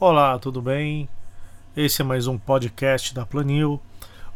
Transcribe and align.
Olá, 0.00 0.38
tudo 0.38 0.62
bem? 0.62 1.08
Esse 1.76 2.02
é 2.02 2.04
mais 2.04 2.28
um 2.28 2.38
podcast 2.38 3.12
da 3.12 3.26
Planil. 3.26 3.82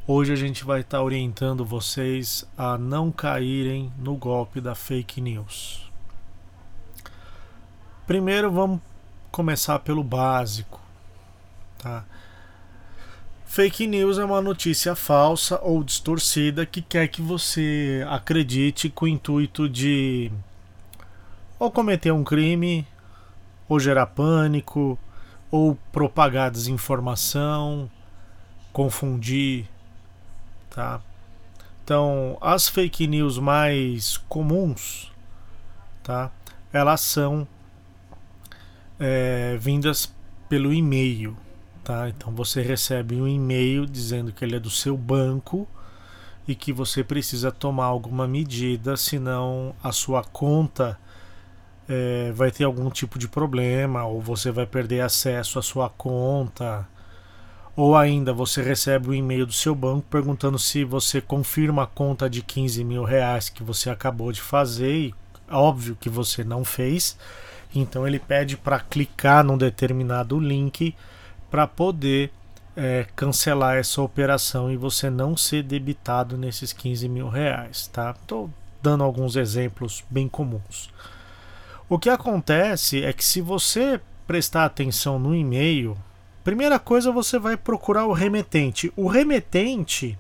Hoje 0.09 0.33
a 0.33 0.37
gente 0.37 0.65
vai 0.65 0.81
estar 0.81 1.01
orientando 1.01 1.65
vocês 1.65 2.45
a 2.59 2.77
não 2.77 3.13
caírem 3.13 3.93
no 3.97 4.17
golpe 4.17 4.61
da 4.61 4.75
fake 4.75 5.21
news. 5.21 5.89
Primeiro 8.09 8.51
vamos 8.51 8.81
começar 9.31 9.79
pelo 9.79 10.03
básico, 10.03 10.81
tá? 11.79 12.05
Fake 13.47 13.87
news 13.87 14.19
é 14.19 14.25
uma 14.25 14.43
notícia 14.43 14.97
falsa 14.97 15.61
ou 15.63 15.85
distorcida 15.85 16.67
que 16.67 16.83
quer 16.83 17.07
que 17.07 17.23
você 17.23 18.05
acredite 18.11 18.91
com 18.91 19.05
o 19.05 19.09
intuito 19.09 19.69
de 19.69 20.29
ou 21.57 21.71
cometer 21.71 22.11
um 22.11 22.25
crime, 22.25 22.85
ou 23.69 23.79
gerar 23.79 24.07
pânico, 24.07 24.99
ou 25.53 25.77
propagar 25.93 26.51
desinformação, 26.51 27.91
confundir, 28.73 29.69
tá? 30.71 31.03
Então, 31.85 32.39
as 32.41 32.69
fake 32.69 33.07
news 33.07 33.39
mais 33.39 34.17
comuns, 34.17 35.13
tá? 36.03 36.31
Elas 36.73 37.03
são 37.03 37.47
é, 38.99 39.59
vindas 39.61 40.11
pelo 40.49 40.73
e-mail, 40.73 41.37
tá? 41.85 42.09
Então 42.09 42.35
você 42.35 42.63
recebe 42.63 43.21
um 43.21 43.29
e-mail 43.29 43.85
dizendo 43.85 44.33
que 44.33 44.43
ele 44.43 44.57
é 44.57 44.61
do 44.61 44.71
seu 44.71 44.97
banco 44.97 45.69
e 46.49 46.55
que 46.55 46.73
você 46.73 47.05
precisa 47.05 47.53
tomar 47.53 47.85
alguma 47.85 48.27
medida, 48.27 48.97
senão 48.97 49.75
a 49.83 49.93
sua 49.93 50.25
conta 50.25 50.99
é, 51.95 52.33
vai 52.33 52.51
ter 52.51 52.65
algum 52.65 52.89
tipo 52.89 53.19
de 53.19 53.29
problema, 53.29 54.07
ou 54.07 54.19
você 54.19 54.51
vai 54.51 54.65
perder 54.65 55.03
acesso 55.03 55.59
à 55.59 55.63
sua 55.63 55.91
conta, 55.91 56.89
ou 57.77 57.95
ainda 57.95 58.33
você 58.33 58.63
recebe 58.63 59.11
um 59.11 59.15
e-mail 59.15 59.45
do 59.45 59.53
seu 59.53 59.75
banco 59.75 60.07
perguntando 60.09 60.59
se 60.59 60.85
você 60.85 61.21
confirma 61.21 61.83
a 61.83 61.87
conta 61.87 62.31
de 62.31 62.41
15 62.41 62.83
mil 62.83 63.05
reais 63.05 63.51
que 63.51 63.63
você 63.63 63.91
acabou 63.91 64.33
de 64.33 64.41
fazer, 64.41 64.95
e 64.95 65.15
óbvio 65.51 65.95
que 66.01 66.09
você 66.09 66.43
não 66.43 66.65
fez, 66.65 67.19
então 67.75 68.07
ele 68.07 68.19
pede 68.19 68.57
para 68.57 68.81
clicar 68.81 69.45
num 69.45 69.59
determinado 69.59 70.41
link 70.41 70.95
para 71.51 71.67
poder 71.67 72.31
é, 72.75 73.07
cancelar 73.15 73.77
essa 73.77 74.01
operação 74.01 74.73
e 74.73 74.79
você 74.79 75.11
não 75.11 75.37
ser 75.37 75.63
debitado 75.63 76.39
nesses 76.39 76.73
15 76.73 77.07
mil 77.07 77.29
reais, 77.29 77.87
tá? 77.89 78.15
Estou 78.19 78.49
dando 78.83 79.05
alguns 79.05 79.37
exemplos 79.37 80.03
bem 80.09 80.27
comuns. 80.27 80.91
O 81.93 81.99
que 81.99 82.09
acontece 82.09 83.05
é 83.05 83.13
que 83.13 83.23
se 83.23 83.43
você 83.43 84.01
prestar 84.27 84.65
atenção 84.65 85.19
no 85.19 85.37
e-mail, 85.37 85.95
primeira 86.43 86.79
coisa 86.79 87.13
você 87.13 87.39
vai 87.39 87.55
procurar 87.55 88.07
o 88.07 88.15
remetente. 88.15 88.91
O 88.97 89.07
remetente 89.07 90.19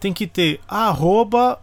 tem 0.00 0.12
que 0.12 0.26
ter 0.26 0.60
arroba 0.66 1.60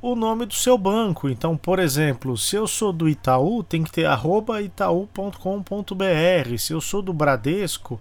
o 0.00 0.16
nome 0.16 0.46
do 0.46 0.54
seu 0.54 0.78
banco. 0.78 1.28
Então, 1.28 1.58
por 1.58 1.78
exemplo, 1.78 2.38
se 2.38 2.56
eu 2.56 2.66
sou 2.66 2.90
do 2.90 3.06
Itaú, 3.06 3.62
tem 3.62 3.84
que 3.84 3.92
ter 3.92 4.06
arroba 4.06 4.62
itaú.com.br. 4.62 5.36
Se 6.58 6.72
eu 6.72 6.80
sou 6.80 7.02
do 7.02 7.12
Bradesco, 7.12 8.00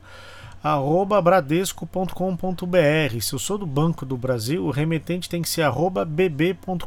arroba 0.63 1.21
bradesco.com.br. 1.21 3.19
Se 3.19 3.33
eu 3.33 3.39
sou 3.39 3.57
do 3.57 3.65
Banco 3.65 4.05
do 4.05 4.15
Brasil, 4.15 4.63
o 4.63 4.71
remetente 4.71 5.27
tem 5.27 5.41
que 5.41 5.49
ser 5.49 5.63
arroba 5.63 6.05
bb.com.br 6.05 6.85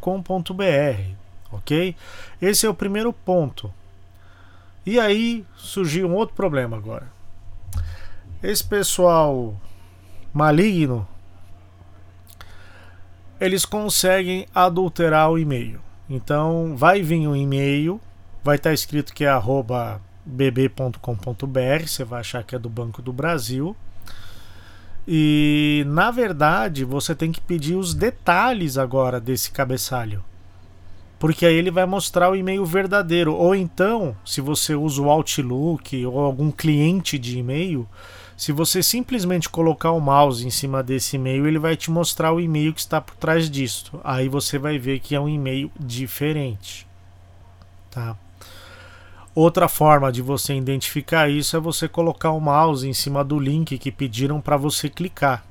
ok? 1.52 1.94
Esse 2.40 2.66
é 2.66 2.68
o 2.68 2.74
primeiro 2.74 3.12
ponto. 3.12 3.72
E 4.84 4.98
aí 4.98 5.44
surgiu 5.56 6.08
um 6.08 6.14
outro 6.14 6.34
problema 6.34 6.76
agora. 6.76 7.06
Esse 8.42 8.64
pessoal 8.64 9.54
maligno 10.32 11.06
eles 13.40 13.64
conseguem 13.64 14.46
adulterar 14.54 15.30
o 15.30 15.38
e-mail. 15.38 15.80
Então 16.08 16.76
vai 16.76 17.02
vir 17.02 17.28
um 17.28 17.36
e-mail, 17.36 18.00
vai 18.42 18.56
estar 18.56 18.72
escrito 18.72 19.14
que 19.14 19.24
é 19.24 19.30
@bb.com.br, 20.24 20.98
você 21.86 22.04
vai 22.04 22.20
achar 22.20 22.42
que 22.42 22.56
é 22.56 22.58
do 22.58 22.68
Banco 22.68 23.02
do 23.02 23.12
Brasil. 23.12 23.76
E 25.06 25.84
na 25.86 26.10
verdade 26.10 26.84
você 26.84 27.14
tem 27.14 27.30
que 27.30 27.40
pedir 27.40 27.74
os 27.76 27.94
detalhes 27.94 28.76
agora 28.76 29.20
desse 29.20 29.50
cabeçalho 29.50 30.24
porque 31.18 31.44
aí 31.44 31.54
ele 31.54 31.70
vai 31.70 31.84
mostrar 31.84 32.30
o 32.30 32.36
e-mail 32.36 32.64
verdadeiro. 32.64 33.34
Ou 33.34 33.54
então, 33.54 34.16
se 34.24 34.40
você 34.40 34.74
usa 34.74 35.02
o 35.02 35.10
Outlook 35.10 36.06
ou 36.06 36.20
algum 36.20 36.50
cliente 36.50 37.18
de 37.18 37.38
e-mail, 37.38 37.88
se 38.36 38.52
você 38.52 38.82
simplesmente 38.84 39.48
colocar 39.48 39.90
o 39.90 40.00
mouse 40.00 40.46
em 40.46 40.50
cima 40.50 40.80
desse 40.80 41.16
e-mail, 41.16 41.48
ele 41.48 41.58
vai 41.58 41.76
te 41.76 41.90
mostrar 41.90 42.32
o 42.32 42.40
e-mail 42.40 42.72
que 42.72 42.80
está 42.80 43.00
por 43.00 43.16
trás 43.16 43.50
disto. 43.50 44.00
Aí 44.04 44.28
você 44.28 44.58
vai 44.58 44.78
ver 44.78 45.00
que 45.00 45.14
é 45.16 45.20
um 45.20 45.28
e-mail 45.28 45.72
diferente. 45.78 46.86
Tá? 47.90 48.16
Outra 49.34 49.68
forma 49.68 50.12
de 50.12 50.22
você 50.22 50.54
identificar 50.54 51.28
isso 51.28 51.56
é 51.56 51.60
você 51.60 51.88
colocar 51.88 52.30
o 52.30 52.40
mouse 52.40 52.88
em 52.88 52.92
cima 52.92 53.24
do 53.24 53.40
link 53.40 53.76
que 53.76 53.90
pediram 53.90 54.40
para 54.40 54.56
você 54.56 54.88
clicar. 54.88 55.44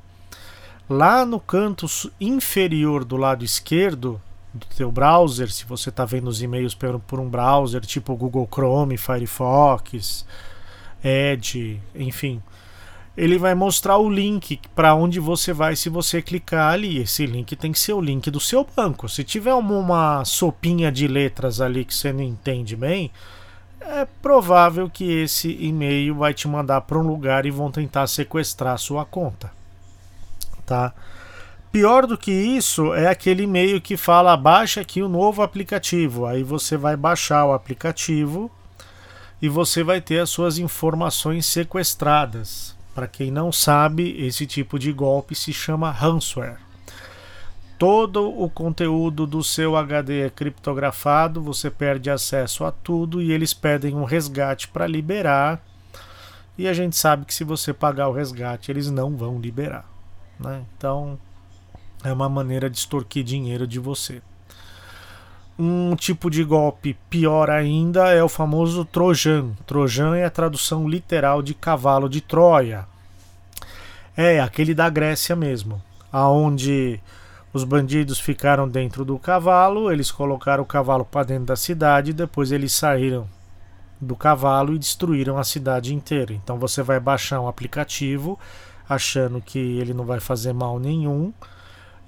Lá 0.90 1.26
no 1.26 1.42
canto 1.42 1.88
inferior 2.22 3.04
do 3.04 3.18
lado 3.18 3.44
esquerdo 3.44 4.22
do 4.58 4.66
teu 4.76 4.92
browser, 4.92 5.52
se 5.52 5.66
você 5.66 5.90
está 5.90 6.04
vendo 6.04 6.28
os 6.28 6.42
e-mails 6.42 6.76
por, 6.76 7.00
por 7.00 7.20
um 7.20 7.30
browser 7.30 7.82
tipo 7.82 8.16
Google 8.16 8.48
Chrome, 8.52 8.98
Firefox, 8.98 10.26
Edge, 11.04 11.82
enfim, 11.96 12.42
ele 13.18 13.40
vai 13.40 13.56
mostrar 13.56 13.98
o 13.98 14.08
link 14.08 14.60
para 14.76 14.94
onde 14.94 15.20
você 15.20 15.52
vai 15.52 15.76
se 15.76 15.90
você 15.90 16.22
clicar 16.22 16.72
ali. 16.72 17.00
Esse 17.00 17.26
link 17.26 17.56
tem 17.56 17.72
que 17.72 17.80
ser 17.80 17.94
o 17.94 18.02
link 18.02 18.30
do 18.30 18.40
seu 18.40 18.68
banco. 18.76 19.10
Se 19.10 19.24
tiver 19.24 19.56
uma, 19.56 20.24
sopinha 20.24 20.92
de 20.92 21.08
letras 21.08 21.60
ali 21.60 21.84
que 21.84 21.96
você 21.96 22.14
não 22.14 22.22
entende 22.22 22.76
bem, 22.76 23.12
é 23.82 24.06
provável 24.22 24.88
que 24.88 25.04
esse 25.04 25.52
e-mail 25.60 26.14
vai 26.16 26.32
te 26.32 26.48
mandar 26.48 26.82
para 26.82 27.00
um 27.00 27.08
lugar 27.08 27.48
e 27.48 27.52
vão 27.52 27.72
tentar 27.72 28.06
sequestrar 28.06 28.76
a 28.76 28.78
sua 28.78 29.04
conta. 29.04 29.52
Tá? 30.64 30.94
Pior 31.78 32.08
do 32.08 32.18
que 32.18 32.32
isso 32.32 32.92
é 32.96 33.06
aquele 33.06 33.44
e-mail 33.44 33.80
que 33.80 33.96
fala 33.96 34.36
baixa 34.36 34.82
aqui 34.82 35.00
o 35.04 35.08
novo 35.08 35.44
aplicativo. 35.44 36.26
Aí 36.26 36.42
você 36.42 36.76
vai 36.76 36.98
baixar 36.98 37.46
o 37.46 37.54
aplicativo 37.54 38.50
e 39.40 39.48
você 39.48 39.84
vai 39.84 40.02
ter 40.02 40.18
as 40.18 40.32
suas 40.32 40.58
informações 40.58 41.46
sequestradas. 41.46 42.76
Para 42.96 43.08
quem 43.08 43.30
não 43.30 43.52
sabe, 43.52 44.20
esse 44.26 44.48
tipo 44.48 44.80
de 44.80 44.92
golpe 44.92 45.36
se 45.36 45.54
chama 45.54 45.92
ransomware. 45.92 46.58
Todo 47.78 48.28
o 48.28 48.50
conteúdo 48.50 49.28
do 49.28 49.44
seu 49.44 49.78
HD 49.78 50.22
é 50.22 50.30
criptografado, 50.32 51.44
você 51.44 51.70
perde 51.70 52.10
acesso 52.10 52.66
a 52.66 52.72
tudo 52.72 53.22
e 53.22 53.32
eles 53.32 53.54
pedem 53.54 53.94
um 53.94 54.04
resgate 54.04 54.68
para 54.68 54.88
liberar. 54.88 55.64
E 56.58 56.68
a 56.68 56.74
gente 56.74 56.96
sabe 56.96 57.24
que 57.24 57.36
se 57.36 57.44
você 57.44 57.72
pagar 57.72 58.10
o 58.10 58.14
resgate, 58.14 58.72
eles 58.72 58.90
não 58.90 59.16
vão 59.16 59.40
liberar. 59.40 59.88
Né? 60.40 60.64
Então, 60.76 61.20
é 62.04 62.12
uma 62.12 62.30
maneira 62.30 62.70
de 62.70 62.78
extorquir 62.78 63.24
dinheiro 63.24 63.66
de 63.66 63.80
você. 63.80 64.22
Um 65.60 65.96
tipo 65.96 66.30
de 66.30 66.44
golpe 66.44 66.96
pior 67.10 67.50
ainda 67.50 68.10
é 68.10 68.24
o 68.24 68.30
famoso 68.30 68.86
Trojan. 68.86 69.54
Trojan 69.66 70.16
é 70.16 70.24
a 70.24 70.30
tradução 70.30 70.88
literal 70.88 71.42
de 71.42 71.56
cavalo 71.56 72.08
de 72.08 72.22
Troia. 72.22 72.86
É 74.16 74.40
aquele 74.40 74.74
da 74.76 74.90
Grécia 74.90 75.36
mesmo, 75.36 75.82
aonde 76.12 77.00
os 77.52 77.64
bandidos 77.64 78.20
ficaram 78.20 78.70
dentro 78.70 79.04
do 79.04 79.18
cavalo, 79.18 79.92
eles 79.92 80.12
colocaram 80.12 80.64
o 80.64 80.66
cavalo 80.66 81.04
para 81.04 81.26
dentro 81.26 81.46
da 81.46 81.56
cidade, 81.56 82.14
depois 82.14 82.52
eles 82.52 82.72
saíram 82.72 83.28
do 84.00 84.16
cavalo 84.16 84.76
e 84.76 84.80
destruíram 84.80 85.40
a 85.40 85.44
cidade 85.44 85.94
inteira. 85.94 86.34
Então 86.34 86.60
você 86.60 86.84
vai 86.84 87.00
baixar 87.00 87.42
um 87.42 87.48
aplicativo 87.48 88.40
achando 88.88 89.42
que 89.42 89.58
ele 89.58 89.94
não 89.94 90.06
vai 90.06 90.20
fazer 90.20 90.54
mal 90.54 90.80
nenhum 90.80 91.34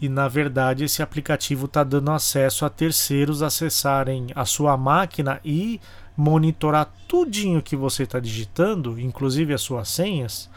e 0.02 0.08
na 0.08 0.28
verdade 0.28 0.84
esse 0.84 1.02
aplicativo 1.02 1.66
está 1.66 1.84
dando 1.84 2.12
acesso 2.12 2.66
a 2.66 2.70
terceiros 2.70 3.42
acessarem 3.42 4.28
a 4.34 4.46
sua 4.46 4.78
máquina 4.78 5.42
e 5.44 5.80
monitorar 6.16 6.92
tudinho 7.08 7.62
que 7.62 7.76
você 7.76 8.04
está 8.04 8.20
digitando, 8.20 9.00
inclusive 9.00 9.54
as 9.54 9.62
suas 9.62 9.90
senhas, 9.90 10.50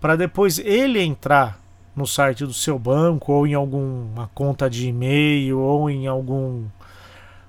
para 0.00 0.16
depois 0.16 0.58
ele 0.58 1.00
entrar 1.00 1.60
no 1.94 2.06
site 2.06 2.44
do 2.44 2.54
seu 2.54 2.78
banco 2.78 3.32
ou 3.32 3.46
em 3.46 3.54
alguma 3.54 4.30
conta 4.34 4.70
de 4.70 4.86
e-mail 4.86 5.58
ou 5.58 5.90
em 5.90 6.06
algum 6.06 6.66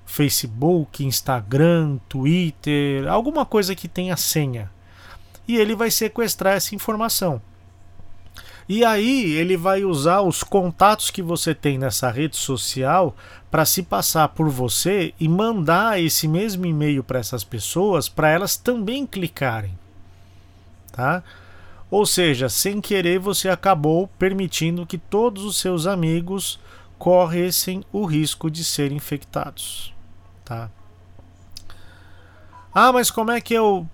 Facebook, 0.04 1.04
Instagram, 1.04 1.98
Twitter, 2.08 3.06
alguma 3.08 3.46
coisa 3.46 3.76
que 3.76 3.86
tenha 3.86 4.16
senha. 4.16 4.70
E 5.46 5.56
ele 5.56 5.76
vai 5.76 5.90
sequestrar 5.90 6.54
essa 6.54 6.74
informação. 6.74 7.40
E 8.72 8.84
aí 8.84 9.32
ele 9.32 9.56
vai 9.56 9.82
usar 9.82 10.20
os 10.20 10.44
contatos 10.44 11.10
que 11.10 11.20
você 11.20 11.52
tem 11.52 11.76
nessa 11.76 12.08
rede 12.08 12.36
social 12.36 13.16
para 13.50 13.64
se 13.64 13.82
passar 13.82 14.28
por 14.28 14.48
você 14.48 15.12
e 15.18 15.28
mandar 15.28 16.00
esse 16.00 16.28
mesmo 16.28 16.64
e-mail 16.64 17.02
para 17.02 17.18
essas 17.18 17.42
pessoas 17.42 18.08
para 18.08 18.30
elas 18.30 18.56
também 18.56 19.04
clicarem. 19.04 19.76
tá? 20.92 21.20
Ou 21.90 22.06
seja, 22.06 22.48
sem 22.48 22.80
querer 22.80 23.18
você 23.18 23.48
acabou 23.48 24.06
permitindo 24.16 24.86
que 24.86 24.98
todos 24.98 25.44
os 25.44 25.56
seus 25.56 25.84
amigos 25.84 26.60
corressem 26.96 27.82
o 27.92 28.04
risco 28.04 28.48
de 28.48 28.62
serem 28.62 28.98
infectados, 28.98 29.92
tá? 30.44 30.70
Ah, 32.72 32.92
mas 32.92 33.10
como 33.10 33.32
é 33.32 33.40
que 33.40 33.52
eu 33.54 33.84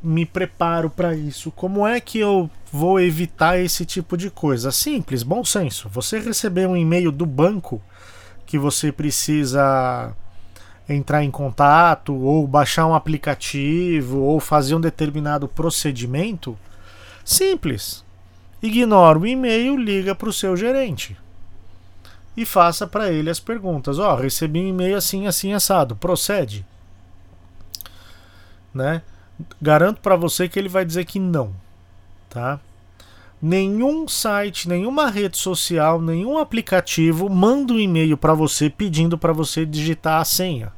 me 0.00 0.24
preparo 0.24 0.88
para 0.88 1.16
isso? 1.16 1.50
Como 1.50 1.84
é 1.84 2.00
que 2.00 2.20
eu 2.20 2.48
vou 2.72 3.00
evitar 3.00 3.58
esse 3.58 3.84
tipo 3.84 4.16
de 4.16 4.30
coisa? 4.30 4.70
Simples, 4.70 5.22
bom 5.22 5.44
senso. 5.44 5.88
Você 5.88 6.18
receber 6.18 6.66
um 6.66 6.76
e-mail 6.76 7.10
do 7.12 7.26
banco 7.26 7.80
que 8.44 8.58
você 8.58 8.92
precisa 8.92 10.14
entrar 10.88 11.24
em 11.24 11.30
contato, 11.30 12.14
ou 12.14 12.46
baixar 12.46 12.86
um 12.86 12.94
aplicativo, 12.94 14.20
ou 14.20 14.38
fazer 14.38 14.74
um 14.74 14.80
determinado 14.80 15.48
procedimento, 15.48 16.56
simples. 17.24 18.04
Ignora 18.62 19.18
o 19.18 19.26
e-mail, 19.26 19.76
liga 19.76 20.14
para 20.14 20.28
o 20.28 20.32
seu 20.32 20.56
gerente 20.56 21.16
e 22.36 22.44
faça 22.44 22.86
para 22.86 23.10
ele 23.10 23.30
as 23.30 23.40
perguntas. 23.40 23.98
Ó, 23.98 24.12
oh, 24.12 24.16
recebi 24.16 24.60
um 24.60 24.68
e-mail 24.68 24.96
assim, 24.96 25.26
assim, 25.26 25.54
assado. 25.54 25.96
Procede. 25.96 26.66
Né? 28.74 29.02
Garanto 29.60 30.00
para 30.00 30.16
você 30.16 30.48
que 30.48 30.58
ele 30.58 30.68
vai 30.68 30.84
dizer 30.84 31.06
que 31.06 31.18
não, 31.18 31.54
tá? 32.40 32.60
nenhum 33.40 34.08
site, 34.08 34.68
nenhuma 34.68 35.10
rede 35.10 35.36
social, 35.36 36.00
nenhum 36.00 36.38
aplicativo 36.38 37.28
manda 37.28 37.72
um 37.72 37.78
e-mail 37.78 38.16
para 38.16 38.34
você 38.34 38.70
pedindo 38.70 39.18
para 39.18 39.32
você 39.32 39.66
digitar 39.66 40.20
a 40.20 40.24
senha. 40.24 40.72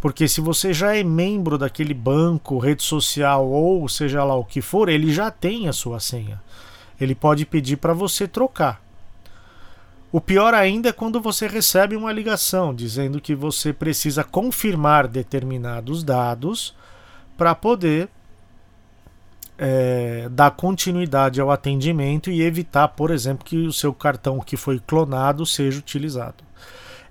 Porque 0.00 0.28
se 0.28 0.40
você 0.40 0.72
já 0.72 0.94
é 0.94 1.02
membro 1.02 1.58
daquele 1.58 1.94
banco, 1.94 2.58
rede 2.58 2.82
social 2.82 3.46
ou 3.48 3.88
seja 3.88 4.22
lá 4.22 4.34
o 4.34 4.44
que 4.44 4.60
for, 4.60 4.88
ele 4.88 5.12
já 5.12 5.30
tem 5.30 5.68
a 5.68 5.72
sua 5.72 5.98
senha. 5.98 6.40
Ele 7.00 7.14
pode 7.14 7.44
pedir 7.44 7.76
para 7.76 7.92
você 7.92 8.28
trocar. 8.28 8.80
O 10.12 10.20
pior 10.20 10.54
ainda 10.54 10.90
é 10.90 10.92
quando 10.92 11.20
você 11.20 11.46
recebe 11.48 11.96
uma 11.96 12.12
ligação 12.12 12.74
dizendo 12.74 13.20
que 13.20 13.34
você 13.34 13.72
precisa 13.72 14.22
confirmar 14.22 15.08
determinados 15.08 16.04
dados 16.04 16.74
para 17.36 17.54
poder 17.54 18.08
é, 19.58 20.28
dar 20.30 20.50
continuidade 20.50 21.40
ao 21.40 21.50
atendimento 21.50 22.30
e 22.30 22.42
evitar, 22.42 22.88
por 22.88 23.10
exemplo, 23.10 23.44
que 23.44 23.66
o 23.66 23.72
seu 23.72 23.92
cartão 23.92 24.40
que 24.40 24.56
foi 24.56 24.78
clonado 24.78 25.46
seja 25.46 25.78
utilizado. 25.78 26.44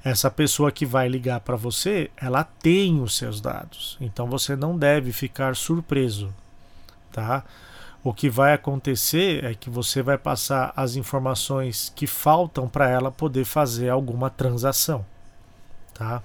Essa 0.03 0.29
pessoa 0.29 0.71
que 0.71 0.85
vai 0.85 1.07
ligar 1.07 1.39
para 1.39 1.55
você, 1.55 2.11
ela 2.15 2.43
tem 2.43 3.01
os 3.01 3.15
seus 3.17 3.41
dados, 3.41 3.97
então 3.99 4.27
você 4.27 4.55
não 4.55 4.77
deve 4.77 5.11
ficar 5.11 5.55
surpreso, 5.55 6.31
tá? 7.11 7.43
O 8.03 8.13
que 8.13 8.29
vai 8.29 8.53
acontecer 8.53 9.43
é 9.43 9.55
que 9.55 9.67
você 9.67 10.03
vai 10.03 10.15
passar 10.15 10.71
as 10.75 10.95
informações 10.95 11.91
que 11.95 12.05
faltam 12.05 12.67
para 12.67 12.87
ela 12.87 13.11
poder 13.11 13.45
fazer 13.45 13.89
alguma 13.89 14.29
transação, 14.29 15.03
tá? 15.91 16.21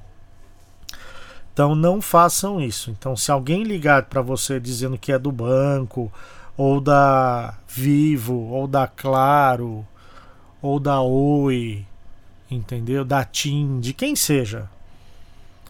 Então 1.60 1.74
não 1.74 2.00
façam 2.00 2.58
isso. 2.58 2.90
Então, 2.90 3.14
se 3.14 3.30
alguém 3.30 3.64
ligar 3.64 4.04
para 4.04 4.22
você 4.22 4.58
dizendo 4.58 4.96
que 4.96 5.12
é 5.12 5.18
do 5.18 5.30
banco, 5.30 6.10
ou 6.56 6.80
da 6.80 7.52
Vivo, 7.68 8.48
ou 8.48 8.66
da 8.66 8.86
Claro, 8.86 9.86
ou 10.62 10.80
da 10.80 11.02
Oi, 11.02 11.84
entendeu? 12.50 13.04
Da 13.04 13.26
TIM, 13.26 13.78
de 13.78 13.92
quem 13.92 14.16
seja. 14.16 14.70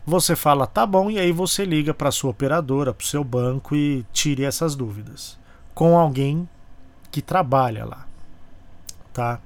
Você 0.06 0.36
fala, 0.36 0.64
tá 0.64 0.86
bom, 0.86 1.10
e 1.10 1.18
aí 1.18 1.32
você 1.32 1.64
liga 1.64 1.92
para 1.92 2.12
sua 2.12 2.30
operadora, 2.30 2.94
para 2.94 3.04
o 3.04 3.08
seu 3.08 3.24
banco 3.24 3.74
e 3.74 4.06
tire 4.12 4.44
essas 4.44 4.76
dúvidas 4.76 5.36
com 5.74 5.98
alguém 5.98 6.48
que 7.10 7.20
trabalha 7.20 7.84
lá, 7.84 8.06
tá? 9.12 9.40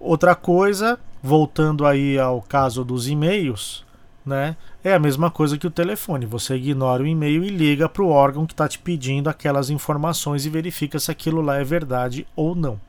Outra 0.00 0.34
coisa, 0.34 0.98
voltando 1.22 1.86
aí 1.86 2.18
ao 2.18 2.42
caso 2.42 2.84
dos 2.84 3.06
e-mails, 3.06 3.85
né? 4.26 4.56
É 4.82 4.92
a 4.92 4.98
mesma 4.98 5.30
coisa 5.30 5.56
que 5.56 5.68
o 5.68 5.70
telefone. 5.70 6.26
Você 6.26 6.56
ignora 6.56 7.04
o 7.04 7.06
e-mail 7.06 7.44
e 7.44 7.48
liga 7.48 7.88
para 7.88 8.02
o 8.02 8.10
órgão 8.10 8.44
que 8.44 8.52
está 8.52 8.68
te 8.68 8.78
pedindo 8.80 9.30
aquelas 9.30 9.70
informações 9.70 10.44
e 10.44 10.50
verifica 10.50 10.98
se 10.98 11.12
aquilo 11.12 11.40
lá 11.40 11.56
é 11.56 11.64
verdade 11.64 12.26
ou 12.34 12.56
não, 12.56 12.80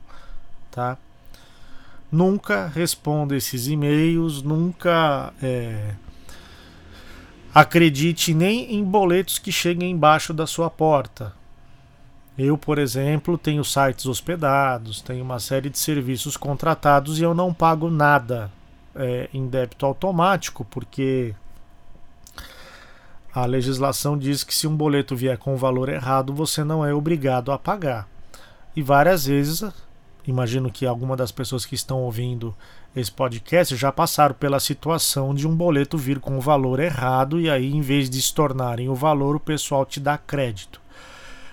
tá? 0.72 0.98
Nunca 2.10 2.66
responda 2.66 3.36
esses 3.36 3.68
e-mails, 3.68 4.42
nunca 4.42 5.32
é, 5.40 5.94
acredite 7.54 8.34
nem 8.34 8.74
em 8.74 8.82
boletos 8.82 9.38
que 9.38 9.52
cheguem 9.52 9.92
embaixo 9.92 10.34
da 10.34 10.46
sua 10.46 10.68
porta. 10.68 11.32
Eu, 12.36 12.56
por 12.56 12.78
exemplo, 12.78 13.36
tenho 13.36 13.64
sites 13.64 14.06
hospedados, 14.06 15.02
tenho 15.02 15.22
uma 15.22 15.38
série 15.38 15.68
de 15.68 15.78
serviços 15.78 16.36
contratados 16.36 17.18
e 17.18 17.22
eu 17.22 17.34
não 17.34 17.52
pago 17.52 17.90
nada 17.90 18.50
é, 18.98 19.28
em 19.32 19.46
débito 19.46 19.86
automático, 19.86 20.64
porque 20.64 21.34
a 23.34 23.46
legislação 23.46 24.18
diz 24.18 24.42
que 24.42 24.54
se 24.54 24.66
um 24.66 24.76
boleto 24.76 25.14
vier 25.14 25.38
com 25.38 25.54
o 25.54 25.56
valor 25.56 25.88
errado, 25.88 26.34
você 26.34 26.64
não 26.64 26.84
é 26.84 26.92
obrigado 26.92 27.52
a 27.52 27.58
pagar. 27.58 28.08
E 28.74 28.82
várias 28.82 29.26
vezes, 29.26 29.64
imagino 30.26 30.70
que 30.70 30.84
alguma 30.84 31.16
das 31.16 31.30
pessoas 31.30 31.64
que 31.64 31.74
estão 31.74 32.02
ouvindo 32.02 32.54
esse 32.96 33.12
podcast 33.12 33.76
já 33.76 33.92
passaram 33.92 34.34
pela 34.34 34.58
situação 34.58 35.34
de 35.34 35.46
um 35.46 35.54
boleto 35.54 35.96
vir 35.96 36.18
com 36.18 36.36
o 36.36 36.40
valor 36.40 36.80
errado 36.80 37.40
e 37.40 37.48
aí, 37.48 37.72
em 37.72 37.80
vez 37.80 38.10
de 38.10 38.18
estornarem 38.18 38.88
o 38.88 38.94
valor, 38.94 39.36
o 39.36 39.40
pessoal 39.40 39.86
te 39.86 40.00
dá 40.00 40.18
crédito. 40.18 40.80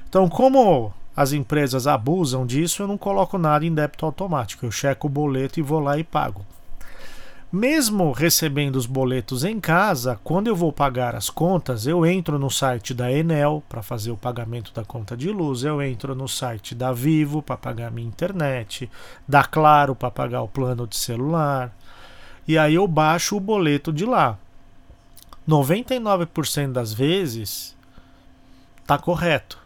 Então, 0.09 0.27
como 0.27 0.93
as 1.15 1.33
empresas 1.33 1.87
abusam 1.87 2.45
disso, 2.45 2.81
eu 2.81 2.87
não 2.87 2.97
coloco 2.97 3.37
nada 3.37 3.65
em 3.65 3.73
débito 3.73 4.05
automático. 4.05 4.65
Eu 4.65 4.71
checo 4.71 5.07
o 5.07 5.09
boleto 5.09 5.59
e 5.59 5.63
vou 5.63 5.79
lá 5.79 5.97
e 5.97 6.03
pago. 6.03 6.45
Mesmo 7.57 8.11
recebendo 8.11 8.75
os 8.75 8.85
boletos 8.85 9.45
em 9.45 9.61
casa, 9.61 10.19
quando 10.25 10.47
eu 10.47 10.55
vou 10.57 10.73
pagar 10.73 11.15
as 11.15 11.29
contas, 11.29 11.87
eu 11.87 12.05
entro 12.05 12.37
no 12.37 12.51
site 12.51 12.93
da 12.93 13.09
Enel 13.09 13.63
para 13.69 13.81
fazer 13.81 14.11
o 14.11 14.17
pagamento 14.17 14.73
da 14.73 14.83
conta 14.83 15.15
de 15.15 15.31
luz, 15.31 15.63
eu 15.63 15.81
entro 15.81 16.13
no 16.13 16.27
site 16.27 16.75
da 16.75 16.91
Vivo 16.91 17.41
para 17.41 17.55
pagar 17.55 17.91
minha 17.91 18.09
internet, 18.09 18.91
da 19.25 19.41
Claro 19.41 19.95
para 19.95 20.11
pagar 20.11 20.41
o 20.41 20.49
plano 20.49 20.85
de 20.85 20.97
celular. 20.97 21.73
E 22.45 22.57
aí 22.57 22.75
eu 22.75 22.85
baixo 22.89 23.37
o 23.37 23.39
boleto 23.39 23.93
de 23.93 24.03
lá. 24.03 24.37
99% 25.47 26.73
das 26.73 26.93
vezes 26.93 27.73
está 28.81 28.97
correto 28.97 29.64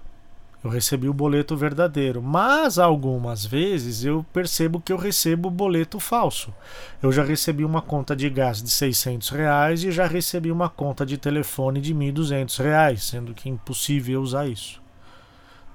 eu 0.64 0.70
recebi 0.70 1.08
o 1.08 1.14
boleto 1.14 1.56
verdadeiro. 1.56 2.22
Mas 2.22 2.78
algumas 2.78 3.46
vezes 3.46 4.04
eu 4.04 4.26
percebo 4.34 4.82
que 4.82 4.92
eu 4.92 4.98
recebo 4.98 5.48
o 5.48 5.52
boleto 5.52 6.00
falso. 6.00 6.54
Eu 7.02 7.12
já 7.12 7.24
recebi 7.24 7.64
uma 7.64 7.82
conta 7.82 8.16
de 8.16 8.30
gás 8.30 8.62
de 8.62 8.70
600 8.70 9.30
reais 9.30 9.84
e 9.84 9.92
já 9.92 10.06
recebi 10.06 10.52
uma 10.52 10.70
conta 10.70 11.06
de 11.06 11.18
telefone 11.18 11.80
de 11.80 11.94
1.200 11.96 12.62
reais, 12.62 13.04
sendo 13.04 13.34
que 13.34 13.48
é 13.48 13.52
impossível 13.52 14.22
usar 14.22 14.48
isso. 14.48 14.82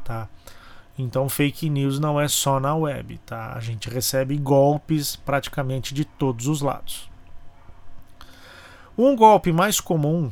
Tá? 0.04 0.28
Então 0.98 1.28
fake 1.28 1.68
news 1.68 1.98
não 1.98 2.20
é 2.20 2.28
só 2.28 2.60
na 2.60 2.74
web, 2.74 3.18
tá? 3.26 3.54
A 3.54 3.60
gente 3.60 3.88
recebe 3.88 4.36
golpes 4.36 5.16
praticamente 5.16 5.94
de 5.94 6.04
todos 6.04 6.46
os 6.46 6.60
lados. 6.60 7.10
Um 8.96 9.16
golpe 9.16 9.50
mais 9.50 9.80
comum 9.80 10.30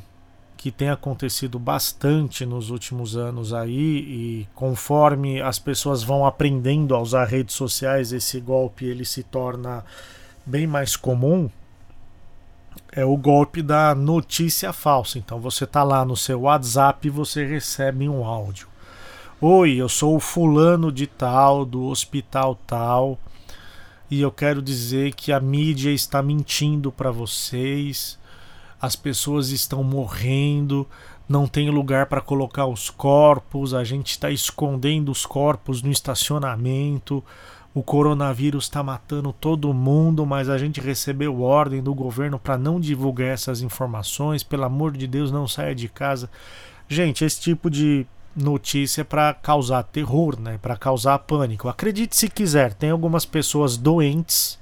que 0.62 0.71
tem 0.71 0.90
acontecido 0.90 1.59
bastante 1.59 2.47
nos 2.47 2.71
últimos 2.71 3.16
anos 3.16 3.52
aí 3.52 3.75
e 3.75 4.49
conforme 4.54 5.42
as 5.42 5.59
pessoas 5.59 6.04
vão 6.04 6.25
aprendendo 6.25 6.95
a 6.95 7.00
usar 7.00 7.25
redes 7.25 7.57
sociais, 7.57 8.12
esse 8.12 8.38
golpe 8.38 8.85
ele 8.85 9.04
se 9.04 9.25
torna 9.25 9.85
bem 10.47 10.64
mais 10.64 10.95
comum. 10.95 11.50
É 12.92 13.04
o 13.04 13.16
golpe 13.16 13.61
da 13.61 13.92
notícia 13.92 14.73
falsa. 14.73 15.19
Então 15.19 15.40
você 15.40 15.66
tá 15.66 15.83
lá 15.83 16.04
no 16.04 16.16
seu 16.16 16.42
WhatsApp 16.42 17.09
e 17.09 17.11
você 17.11 17.45
recebe 17.45 18.09
um 18.09 18.25
áudio. 18.25 18.69
Oi, 19.40 19.75
eu 19.75 19.88
sou 19.88 20.14
o 20.14 20.21
fulano 20.21 20.92
de 20.92 21.09
tal 21.09 21.64
do 21.64 21.87
hospital 21.87 22.57
tal 22.64 23.19
e 24.09 24.21
eu 24.21 24.31
quero 24.31 24.62
dizer 24.62 25.12
que 25.12 25.33
a 25.33 25.40
mídia 25.40 25.90
está 25.90 26.23
mentindo 26.23 26.92
para 26.92 27.11
vocês 27.11 28.16
as 28.82 28.96
pessoas 28.96 29.50
estão 29.50 29.84
morrendo, 29.84 30.88
não 31.28 31.46
tem 31.46 31.70
lugar 31.70 32.06
para 32.06 32.20
colocar 32.20 32.66
os 32.66 32.90
corpos, 32.90 33.74
a 33.74 33.84
gente 33.84 34.10
está 34.10 34.28
escondendo 34.28 35.12
os 35.12 35.24
corpos 35.24 35.82
no 35.82 35.90
estacionamento. 35.92 37.22
O 37.72 37.82
coronavírus 37.82 38.64
está 38.64 38.82
matando 38.82 39.32
todo 39.32 39.72
mundo, 39.72 40.26
mas 40.26 40.48
a 40.48 40.58
gente 40.58 40.80
recebeu 40.80 41.40
ordem 41.40 41.80
do 41.80 41.94
governo 41.94 42.40
para 42.40 42.58
não 42.58 42.80
divulgar 42.80 43.28
essas 43.28 43.62
informações. 43.62 44.42
Pelo 44.42 44.64
amor 44.64 44.92
de 44.92 45.06
Deus, 45.06 45.30
não 45.30 45.46
saia 45.46 45.74
de 45.74 45.88
casa. 45.88 46.28
Gente, 46.88 47.24
esse 47.24 47.40
tipo 47.40 47.70
de 47.70 48.04
notícia 48.36 49.02
é 49.02 49.04
para 49.04 49.32
causar 49.32 49.84
terror, 49.84 50.38
né? 50.38 50.58
Para 50.60 50.76
causar 50.76 51.20
pânico. 51.20 51.68
Acredite 51.68 52.16
se 52.16 52.28
quiser, 52.28 52.74
tem 52.74 52.90
algumas 52.90 53.24
pessoas 53.24 53.76
doentes 53.76 54.58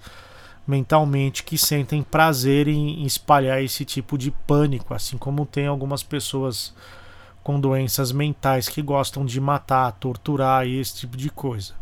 mentalmente 0.70 1.42
que 1.42 1.58
sentem 1.58 2.02
prazer 2.02 2.68
em 2.68 3.04
espalhar 3.04 3.62
esse 3.62 3.84
tipo 3.84 4.16
de 4.16 4.30
pânico, 4.30 4.94
assim 4.94 5.18
como 5.18 5.44
tem 5.44 5.66
algumas 5.66 6.02
pessoas 6.02 6.72
com 7.42 7.58
doenças 7.58 8.12
mentais 8.12 8.68
que 8.68 8.80
gostam 8.80 9.26
de 9.26 9.40
matar, 9.40 9.90
torturar 9.92 10.66
e 10.66 10.78
esse 10.78 10.96
tipo 10.96 11.16
de 11.16 11.28
coisa. 11.28 11.74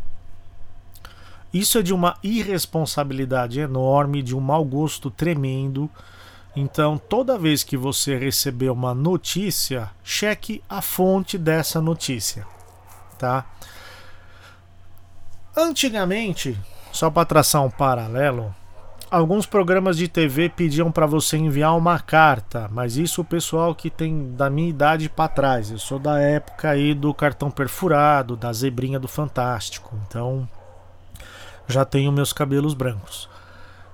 Isso 1.53 1.79
é 1.79 1.83
de 1.83 1.93
uma 1.93 2.17
irresponsabilidade 2.23 3.61
enorme, 3.61 4.23
de 4.23 4.35
um 4.35 4.41
mau 4.41 4.65
gosto 4.65 5.11
tremendo. 5.11 5.91
Então, 6.57 6.97
toda 6.99 7.39
vez 7.39 7.63
que 7.63 7.77
você 7.77 8.17
receber 8.17 8.71
uma 8.71 8.95
notícia, 8.95 9.91
cheque 10.03 10.63
a 10.69 10.81
fonte 10.81 11.37
dessa 11.37 11.81
notícia, 11.81 12.47
tá? 13.19 13.47
Antigamente, 15.57 16.59
só 16.93 17.11
para 17.11 17.25
traçar 17.25 17.63
um 17.63 17.71
paralelo, 17.71 18.55
alguns 19.11 19.47
programas 19.47 19.97
de 19.97 20.09
TV 20.09 20.49
pediam 20.49 20.91
para 20.91 21.07
você 21.07 21.37
enviar 21.37 21.77
uma 21.77 21.99
carta, 21.99 22.69
mas 22.73 22.97
isso 22.97 23.23
o 23.23 23.25
pessoal 23.25 23.75
que 23.75 23.91
tem 23.91 24.33
da 24.33 24.51
minha 24.51 24.69
idade 24.69 25.09
para 25.09 25.29
trás. 25.29 25.71
Eu 25.71 25.79
sou 25.79 25.99
da 25.99 26.19
época 26.19 26.71
aí 26.71 26.95
do 26.95 27.13
cartão 27.15 27.51
perfurado, 27.51 28.37
da 28.37 28.53
zebrinha 28.53 28.99
do 28.99 29.09
Fantástico. 29.09 29.97
Então, 30.07 30.49
já 31.67 31.85
tenho 31.85 32.13
meus 32.13 32.33
cabelos 32.33 32.75
brancos. 32.75 33.29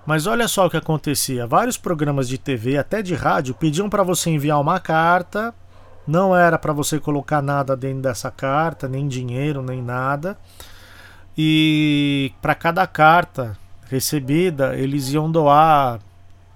Mas 0.06 0.26
olha 0.26 0.49
só 0.49 0.66
o 0.66 0.71
que 0.71 0.76
acontecia: 0.76 1.47
vários 1.47 1.78
programas 1.78 2.28
de 2.28 2.38
TV, 2.38 2.76
até 2.76 3.02
de 3.02 3.14
rádio, 3.14 3.54
pediam 3.54 3.88
para 3.88 4.02
você 4.02 4.30
enviar 4.30 4.61
uma 4.61 4.80
carta. 4.80 5.54
Não 6.06 6.37
era 6.37 6.59
para 6.59 6.73
você 6.73 7.00
colocar 7.00 7.40
nada 7.40 7.75
dentro 7.75 8.02
dessa 8.02 8.30
carta, 8.30 8.87
nem 8.87 9.09
dinheiro, 9.09 9.62
nem 9.62 9.83
nada. 9.83 10.37
E 11.37 12.30
para 12.42 12.54
cada 12.54 12.87
carta 12.87 13.56
recebida, 13.94 14.76
eles 14.76 15.12
iam 15.12 15.30
doar, 15.30 16.00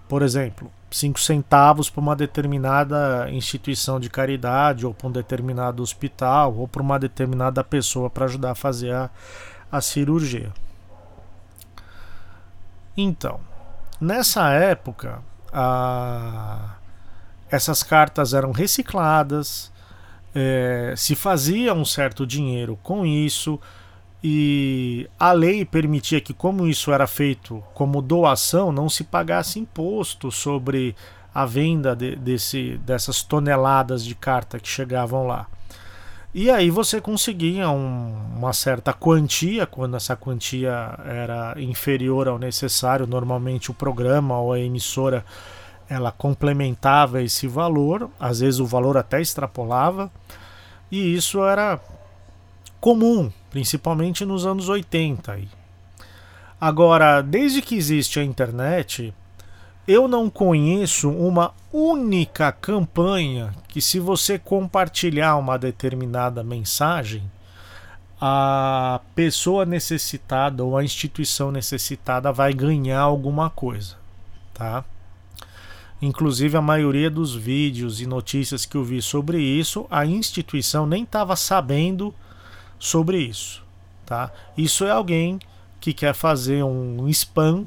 por 0.09 0.23
exemplo, 0.23 0.71
5 0.91 1.21
centavos 1.21 1.89
para 1.89 2.01
uma 2.01 2.17
determinada 2.17 3.31
instituição 3.31 4.01
de 4.01 4.11
caridade, 4.11 4.85
ou 4.85 4.93
para 4.93 5.07
um 5.07 5.13
determinado 5.13 5.83
hospital, 5.83 6.55
ou 6.57 6.67
para 6.67 6.83
uma 6.83 6.99
determinada 6.99 7.63
pessoa 7.63 8.11
para 8.11 8.25
ajudar 8.25 8.51
a 8.53 8.55
fazer 8.55 8.93
a, 8.93 9.09
a 9.71 9.81
cirurgia. 9.81 10.53
Então, 12.97 13.39
nessa 14.01 14.51
época, 14.51 15.21
a... 15.53 16.75
essas 17.49 17.85
cartas 17.85 18.35
eram 18.35 18.51
recicladas, 18.51 19.71
é, 20.35 20.93
se 20.97 21.15
fazia 21.15 21.73
um 21.73 21.85
certo 21.85 22.27
dinheiro 22.27 22.77
com 22.83 23.07
isso, 23.07 23.61
e 24.23 25.09
a 25.19 25.33
lei 25.33 25.65
permitia 25.65 26.21
que, 26.21 26.35
como 26.35 26.67
isso 26.67 26.93
era 26.93 27.07
feito 27.07 27.63
como 27.75 28.03
doação, 28.03 28.73
não 28.73 28.89
se 28.89 29.05
pagasse 29.05 29.61
imposto 29.61 30.31
sobre 30.33 30.97
a 31.33 31.47
venda 31.47 31.95
de, 31.95 32.17
desse, 32.17 32.79
dessas 32.79 33.23
toneladas 33.23 34.05
de 34.05 34.15
carta 34.15 34.59
que 34.59 34.69
chegavam 34.69 35.27
lá. 35.27 35.47
E 36.35 36.51
aí 36.51 36.69
você 36.69 37.01
conseguia 37.01 37.71
um, 37.71 38.15
uma 38.37 38.53
certa 38.53 38.93
quantia, 38.93 39.67
quando 39.67 39.97
essa 39.97 40.15
quantia 40.15 40.99
era 41.05 41.55
inferior 41.57 42.29
ao 42.29 42.39
necessário, 42.39 43.07
normalmente 43.07 43.71
o 43.71 43.75
programa 43.75 44.39
ou 44.39 44.53
a 44.53 44.59
emissora 44.59 45.25
ela 45.89 46.13
complementava 46.13 47.23
esse 47.23 47.47
valor, 47.47 48.11
às 48.21 48.41
vezes 48.41 48.61
o 48.61 48.67
valor 48.67 48.99
até 48.99 49.23
extrapolava, 49.23 50.11
e 50.91 51.15
isso 51.15 51.43
era 51.43 51.81
comum, 52.81 53.31
principalmente 53.51 54.25
nos 54.25 54.47
anos 54.47 54.69
80. 54.69 55.41
Agora, 56.61 57.21
desde 57.21 57.63
que 57.63 57.77
existe 57.77 58.19
a 58.19 58.25
internet, 58.25 59.15
eu 59.87 60.07
não 60.07 60.29
conheço 60.29 61.09
uma 61.09 61.55
única 61.73 62.53
campanha 62.53 63.55
que, 63.69 63.81
se 63.81 63.99
você 63.99 64.39
compartilhar 64.39 65.37
uma 65.37 65.59
determinada 65.59 66.43
mensagem, 66.43 67.23
a 68.21 69.01
pessoa 69.15 69.65
necessitada 69.65 70.65
ou 70.65 70.77
a 70.77 70.83
instituição 70.83 71.53
necessitada 71.53 72.33
vai 72.33 72.53
ganhar 72.53 73.01
alguma 73.01 73.49
coisa, 73.49 73.97
tá? 74.53 74.85
Inclusive 76.03 76.57
a 76.57 76.63
maioria 76.63 77.11
dos 77.11 77.35
vídeos 77.35 78.01
e 78.01 78.07
notícias 78.07 78.65
que 78.65 78.77
eu 78.77 78.85
vi 78.85 79.01
sobre 79.01 79.41
isso, 79.41 79.87
a 79.91 80.05
instituição 80.05 80.87
nem 80.87 81.05
estava 81.05 81.35
sabendo 81.37 82.15
sobre 82.79 83.19
isso, 83.19 83.63
tá? 84.07 84.31
Isso 84.57 84.85
é 84.85 84.91
alguém 84.91 85.39
que 85.81 85.93
quer 85.93 86.15
fazer 86.15 86.63
um 86.63 87.09
spam 87.09 87.67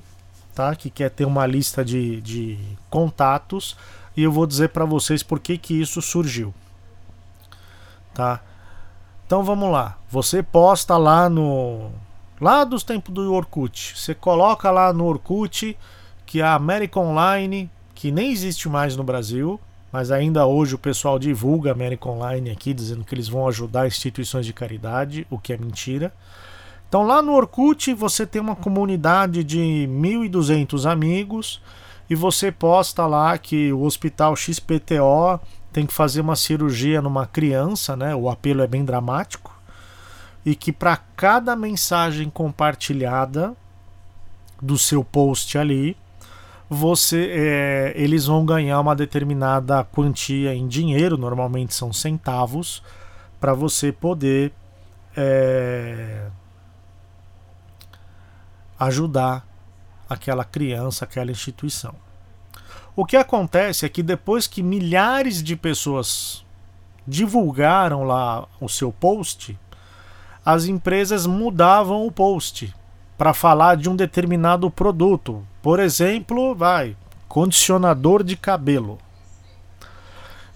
tá? 0.54 0.76
Que 0.76 0.90
quer 0.90 1.10
ter 1.10 1.26
uma 1.26 1.46
lista 1.46 1.84
de, 1.84 2.22
de 2.22 2.60
contatos 2.90 3.76
e 4.16 4.24
eu 4.24 4.32
vou 4.32 4.46
dizer 4.46 4.70
para 4.70 4.86
vocês 4.86 5.24
por 5.24 5.40
que, 5.40 5.58
que 5.58 5.80
isso 5.80 6.02
surgiu, 6.02 6.54
tá? 8.14 8.42
Então 9.26 9.44
vamos 9.44 9.72
lá. 9.72 9.98
Você 10.10 10.44
posta 10.44 10.98
lá 10.98 11.30
no 11.30 11.90
lá 12.40 12.64
dos 12.64 12.84
tempos 12.84 13.14
do 13.14 13.34
Orkut. 13.34 13.98
Você 13.98 14.14
coloca 14.14 14.70
lá 14.70 14.92
no 14.92 15.06
Orkut 15.06 15.78
que 16.26 16.42
a 16.42 16.54
América 16.54 17.00
Online, 17.00 17.70
que 17.96 18.12
nem 18.12 18.32
existe 18.32 18.68
mais 18.68 18.96
no 18.96 19.04
Brasil, 19.04 19.60
mas 19.92 20.12
ainda 20.12 20.46
hoje 20.46 20.76
o 20.76 20.80
pessoal 20.80 21.20
divulga 21.20 21.72
América 21.72 22.10
Online 22.10 22.50
aqui 22.50 22.74
dizendo 22.74 23.04
que 23.04 23.14
eles 23.14 23.28
vão 23.28 23.48
ajudar 23.48 23.88
instituições 23.88 24.46
de 24.46 24.54
caridade, 24.54 25.28
o 25.30 25.38
que 25.38 25.52
é 25.52 25.58
mentira. 25.58 26.14
Então 26.88 27.04
lá 27.04 27.22
no 27.22 27.34
Orkut 27.34 27.94
você 27.94 28.26
tem 28.26 28.42
uma 28.42 28.56
comunidade 28.56 29.44
de 29.44 29.60
1.200 29.90 30.90
amigos 30.90 31.62
e 32.10 32.16
você 32.16 32.52
posta 32.52 33.06
lá 33.06 33.38
que 33.38 33.72
o 33.72 33.84
hospital 33.84 34.36
XPTO 34.36 35.40
tem 35.72 35.86
que 35.86 35.94
fazer 35.94 36.22
uma 36.22 36.36
cirurgia 36.36 37.02
numa 37.02 37.26
criança, 37.26 37.96
né? 37.96 38.14
O 38.14 38.30
apelo 38.30 38.62
é 38.62 38.68
bem 38.68 38.84
dramático. 38.84 39.58
E 40.46 40.56
que 40.56 40.72
para 40.72 40.98
cada 40.98 41.56
mensagem 41.56 42.30
compartilhada 42.30 43.56
do 44.62 44.78
seu 44.78 45.04
post 45.04 45.58
ali, 45.58 45.96
você 46.74 47.30
é, 47.34 47.94
eles 47.98 48.28
vão 48.28 48.46
ganhar 48.46 48.80
uma 48.80 48.96
determinada 48.96 49.84
quantia 49.84 50.56
em 50.56 50.70
dinheiro, 50.70 51.18
normalmente 51.18 51.74
são 51.74 51.92
centavos, 51.92 52.82
para 53.42 53.54
você 53.54 53.92
poder 53.92 54.54
é, 55.18 56.28
ajudar 58.80 59.46
aquela 60.08 60.46
criança, 60.46 61.04
aquela 61.04 61.30
instituição. 61.30 61.94
O 62.96 63.06
que 63.06 63.18
acontece 63.18 63.86
é 63.86 63.90
que 63.90 64.02
depois 64.02 64.48
que 64.48 64.64
milhares 64.64 65.44
de 65.44 65.58
pessoas 65.58 66.46
divulgaram 67.06 68.06
lá 68.06 68.48
o 68.62 68.70
seu 68.70 68.94
post, 68.94 69.60
as 70.46 70.68
empresas 70.68 71.26
mudavam 71.26 72.08
o 72.08 72.12
post 72.14 72.74
para 73.18 73.34
falar 73.34 73.76
de 73.76 73.90
um 73.90 73.96
determinado 73.96 74.72
produto. 74.72 75.46
Por 75.62 75.80
exemplo, 75.80 76.56
vai, 76.56 76.96
condicionador 77.28 78.24
de 78.24 78.36
cabelo. 78.36 78.98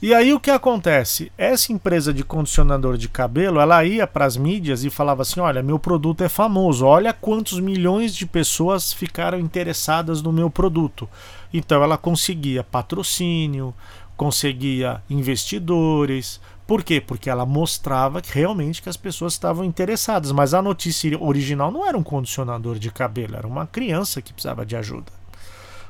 E 0.01 0.13
aí 0.13 0.33
o 0.33 0.39
que 0.39 0.51
acontece? 0.51 1.31
Essa 1.37 1.71
empresa 1.71 2.13
de 2.13 2.23
condicionador 2.23 2.97
de 2.97 3.07
cabelo, 3.07 3.59
ela 3.59 3.83
ia 3.85 4.05
para 4.05 4.25
as 4.25 4.35
mídias 4.35 4.83
e 4.83 4.89
falava 4.89 5.21
assim: 5.21 5.39
"Olha, 5.39 5.63
meu 5.63 5.79
produto 5.79 6.23
é 6.23 6.29
famoso. 6.29 6.85
Olha 6.85 7.13
quantos 7.13 7.59
milhões 7.59 8.15
de 8.15 8.25
pessoas 8.25 8.91
ficaram 8.91 9.39
interessadas 9.39 10.21
no 10.21 10.33
meu 10.33 10.49
produto". 10.49 11.07
Então 11.53 11.81
ela 11.81 11.97
conseguia 11.97 12.63
patrocínio, 12.63 13.73
conseguia 14.17 15.01
investidores. 15.09 16.41
Por 16.67 16.83
quê? 16.83 16.99
Porque 16.99 17.29
ela 17.29 17.45
mostrava 17.45 18.21
que 18.21 18.33
realmente 18.33 18.81
que 18.81 18.89
as 18.89 18.97
pessoas 18.97 19.33
estavam 19.33 19.63
interessadas, 19.63 20.31
mas 20.31 20.53
a 20.53 20.61
notícia 20.61 21.21
original 21.21 21.71
não 21.71 21.87
era 21.87 21.97
um 21.97 22.03
condicionador 22.03 22.79
de 22.79 22.91
cabelo, 22.91 23.35
era 23.35 23.47
uma 23.47 23.67
criança 23.67 24.21
que 24.21 24.33
precisava 24.33 24.65
de 24.65 24.75
ajuda. 24.75 25.11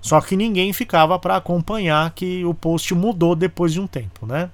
Só 0.02 0.20
que 0.22 0.36
ninguém 0.36 0.74
ficava 0.74 1.18
para 1.18 1.38
acompanhar 1.38 2.12
que 2.12 2.44
o 2.46 2.54
post 2.54 2.94
mudou 2.94 3.36
depois 3.36 3.74
de 3.74 3.80
um 3.80 3.88
tempo, 3.88 4.26
né? 4.26 4.50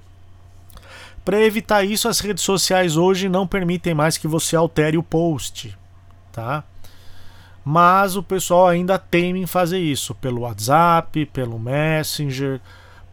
Para 1.25 1.41
evitar 1.41 1.83
isso, 1.83 2.07
as 2.07 2.19
redes 2.19 2.43
sociais 2.43 2.97
hoje 2.97 3.27
não 3.27 3.45
permitem 3.45 3.93
mais 3.93 4.17
que 4.17 4.27
você 4.27 4.55
altere 4.55 4.97
o 4.97 5.03
post, 5.03 5.77
tá? 6.31 6.63
Mas 7.65 8.15
o 8.15 8.23
pessoal 8.23 8.67
ainda 8.67 8.97
teme 8.97 9.41
em 9.41 9.45
fazer 9.45 9.79
isso 9.79 10.15
pelo 10.15 10.41
WhatsApp, 10.41 11.25
pelo 11.27 11.59
Messenger, 11.59 12.59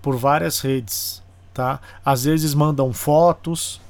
por 0.01 0.17
várias 0.17 0.61
redes, 0.61 1.23
tá? 1.59 1.81
Às 2.05 2.23
vezes 2.23 2.55
mandam 2.55 2.93
fotos. 2.93 3.81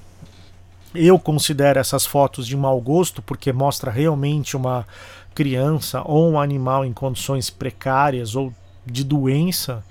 Eu 0.95 1.19
considero 1.19 1.79
essas 1.79 2.07
fotos 2.07 2.47
de 2.47 2.57
mau 2.57 2.81
gosto 2.81 3.21
porque 3.21 3.53
mostra 3.53 3.91
realmente 3.91 4.57
uma 4.57 4.87
criança 5.35 6.01
ou 6.03 6.31
um 6.31 6.41
animal 6.41 6.83
em 6.83 6.95
condições 6.95 7.51
precárias 7.51 8.35
ou 8.35 8.55
de 8.87 9.05
doença, 9.05 9.85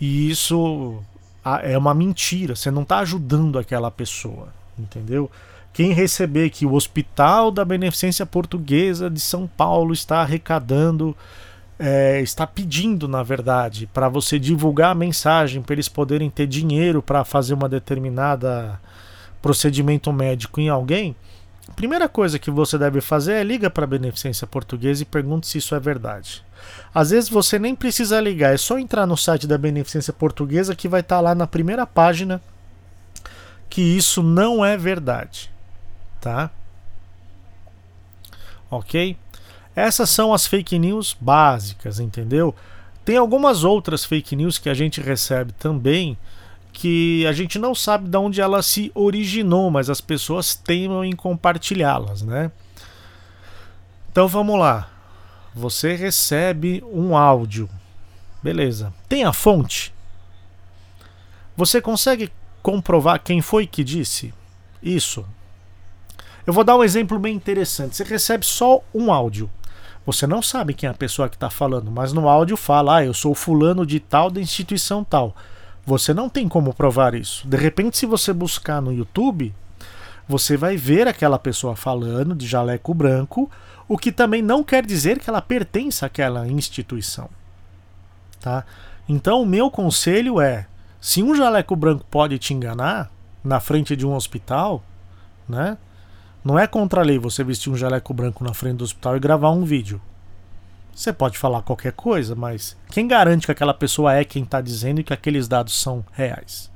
e 0.00 0.30
isso 0.30 1.02
é 1.64 1.76
uma 1.76 1.92
mentira. 1.92 2.54
Você 2.54 2.70
não 2.70 2.82
está 2.82 3.00
ajudando 3.00 3.58
aquela 3.58 3.90
pessoa, 3.90 4.54
entendeu? 4.78 5.28
Quem 5.72 5.92
receber 5.92 6.50
que 6.50 6.64
o 6.64 6.74
Hospital 6.74 7.50
da 7.50 7.64
Beneficência 7.64 8.24
Portuguesa 8.24 9.10
de 9.10 9.18
São 9.20 9.48
Paulo 9.48 9.92
está 9.92 10.20
arrecadando 10.20 11.16
é, 11.78 12.20
está 12.20 12.46
pedindo, 12.46 13.06
na 13.06 13.22
verdade, 13.22 13.88
para 13.92 14.08
você 14.08 14.38
divulgar 14.38 14.92
a 14.92 14.94
mensagem, 14.94 15.62
para 15.62 15.74
eles 15.74 15.88
poderem 15.88 16.30
ter 16.30 16.46
dinheiro 16.46 17.02
para 17.02 17.24
fazer 17.24 17.54
uma 17.54 17.68
determinada 17.68 18.80
procedimento 19.42 20.12
médico 20.12 20.60
em 20.60 20.68
alguém, 20.68 21.14
a 21.68 21.72
primeira 21.72 22.08
coisa 22.08 22.38
que 22.38 22.50
você 22.50 22.78
deve 22.78 23.00
fazer 23.00 23.34
é 23.34 23.44
liga 23.44 23.68
para 23.68 23.84
a 23.84 23.88
Beneficência 23.88 24.46
Portuguesa 24.46 25.02
e 25.02 25.06
pergunte 25.06 25.46
se 25.46 25.58
isso 25.58 25.74
é 25.74 25.80
verdade. 25.80 26.44
Às 26.94 27.10
vezes 27.10 27.28
você 27.28 27.58
nem 27.58 27.74
precisa 27.74 28.20
ligar, 28.20 28.54
é 28.54 28.56
só 28.56 28.78
entrar 28.78 29.06
no 29.06 29.16
site 29.16 29.46
da 29.46 29.58
Beneficência 29.58 30.12
Portuguesa 30.12 30.74
que 30.74 30.88
vai 30.88 31.00
estar 31.00 31.16
tá 31.16 31.20
lá 31.20 31.34
na 31.34 31.46
primeira 31.46 31.86
página 31.86 32.40
que 33.68 33.82
isso 33.82 34.22
não 34.22 34.64
é 34.64 34.76
verdade, 34.76 35.50
tá? 36.20 36.50
Ok? 38.70 39.16
Essas 39.76 40.08
são 40.08 40.32
as 40.32 40.46
fake 40.46 40.78
news 40.78 41.14
básicas, 41.20 42.00
entendeu? 42.00 42.54
Tem 43.04 43.18
algumas 43.18 43.62
outras 43.62 44.06
fake 44.06 44.34
news 44.34 44.58
que 44.58 44.70
a 44.70 44.74
gente 44.74 45.02
recebe 45.02 45.52
também 45.52 46.16
que 46.72 47.26
a 47.26 47.32
gente 47.32 47.58
não 47.58 47.74
sabe 47.74 48.08
de 48.08 48.16
onde 48.16 48.40
ela 48.40 48.62
se 48.62 48.90
originou, 48.94 49.70
mas 49.70 49.88
as 49.88 50.00
pessoas 50.00 50.54
teimam 50.54 51.04
em 51.04 51.14
compartilhá-las, 51.14 52.22
né? 52.22 52.50
Então 54.10 54.26
vamos 54.26 54.58
lá. 54.58 54.88
Você 55.54 55.94
recebe 55.94 56.82
um 56.92 57.16
áudio. 57.16 57.68
Beleza. 58.42 58.92
Tem 59.08 59.24
a 59.24 59.32
fonte? 59.32 59.92
Você 61.56 61.80
consegue 61.80 62.30
comprovar 62.62 63.22
quem 63.22 63.40
foi 63.40 63.66
que 63.66 63.84
disse 63.84 64.34
isso? 64.82 65.24
Eu 66.46 66.52
vou 66.52 66.62
dar 66.62 66.76
um 66.76 66.84
exemplo 66.84 67.18
bem 67.18 67.34
interessante. 67.34 67.96
Você 67.96 68.04
recebe 68.04 68.44
só 68.44 68.82
um 68.94 69.12
áudio. 69.12 69.50
Você 70.06 70.24
não 70.24 70.40
sabe 70.40 70.72
quem 70.72 70.86
é 70.86 70.90
a 70.90 70.94
pessoa 70.94 71.28
que 71.28 71.34
está 71.34 71.50
falando, 71.50 71.90
mas 71.90 72.12
no 72.12 72.28
áudio 72.28 72.56
fala: 72.56 72.98
Ah, 72.98 73.04
eu 73.04 73.12
sou 73.12 73.34
fulano 73.34 73.84
de 73.84 73.98
tal 73.98 74.30
da 74.30 74.40
instituição 74.40 75.02
tal. 75.02 75.34
Você 75.84 76.14
não 76.14 76.28
tem 76.28 76.48
como 76.48 76.72
provar 76.72 77.14
isso. 77.14 77.46
De 77.46 77.56
repente, 77.56 77.98
se 77.98 78.06
você 78.06 78.32
buscar 78.32 78.80
no 78.80 78.92
YouTube, 78.92 79.52
você 80.28 80.56
vai 80.56 80.76
ver 80.76 81.08
aquela 81.08 81.38
pessoa 81.38 81.74
falando 81.74 82.34
de 82.34 82.46
jaleco 82.46 82.94
branco 82.94 83.50
o 83.88 83.96
que 83.96 84.10
também 84.10 84.42
não 84.42 84.64
quer 84.64 84.84
dizer 84.84 85.18
que 85.18 85.30
ela 85.30 85.40
pertence 85.40 86.04
àquela 86.04 86.46
instituição. 86.48 87.28
Tá? 88.40 88.64
Então, 89.08 89.42
o 89.42 89.46
meu 89.46 89.70
conselho 89.70 90.40
é: 90.40 90.66
se 91.00 91.22
um 91.22 91.34
jaleco 91.34 91.74
branco 91.74 92.04
pode 92.08 92.38
te 92.38 92.54
enganar 92.54 93.10
na 93.42 93.60
frente 93.60 93.96
de 93.96 94.06
um 94.06 94.14
hospital, 94.14 94.82
né? 95.48 95.76
Não 96.46 96.56
é 96.56 96.64
contra 96.64 97.00
a 97.00 97.04
lei 97.04 97.18
você 97.18 97.42
vestir 97.42 97.70
um 97.70 97.76
jaleco 97.76 98.14
branco 98.14 98.44
na 98.44 98.54
frente 98.54 98.76
do 98.76 98.84
hospital 98.84 99.16
e 99.16 99.18
gravar 99.18 99.50
um 99.50 99.64
vídeo. 99.64 100.00
Você 100.94 101.12
pode 101.12 101.36
falar 101.36 101.62
qualquer 101.62 101.90
coisa, 101.90 102.36
mas 102.36 102.76
quem 102.88 103.08
garante 103.08 103.46
que 103.46 103.50
aquela 103.50 103.74
pessoa 103.74 104.14
é 104.14 104.24
quem 104.24 104.44
está 104.44 104.60
dizendo 104.60 105.00
e 105.00 105.02
que 105.02 105.12
aqueles 105.12 105.48
dados 105.48 105.74
são 105.74 106.04
reais? 106.12 106.70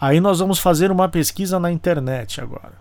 Aí 0.00 0.20
nós 0.20 0.38
vamos 0.38 0.60
fazer 0.60 0.92
uma 0.92 1.08
pesquisa 1.08 1.58
na 1.58 1.72
internet 1.72 2.40
agora. 2.40 2.74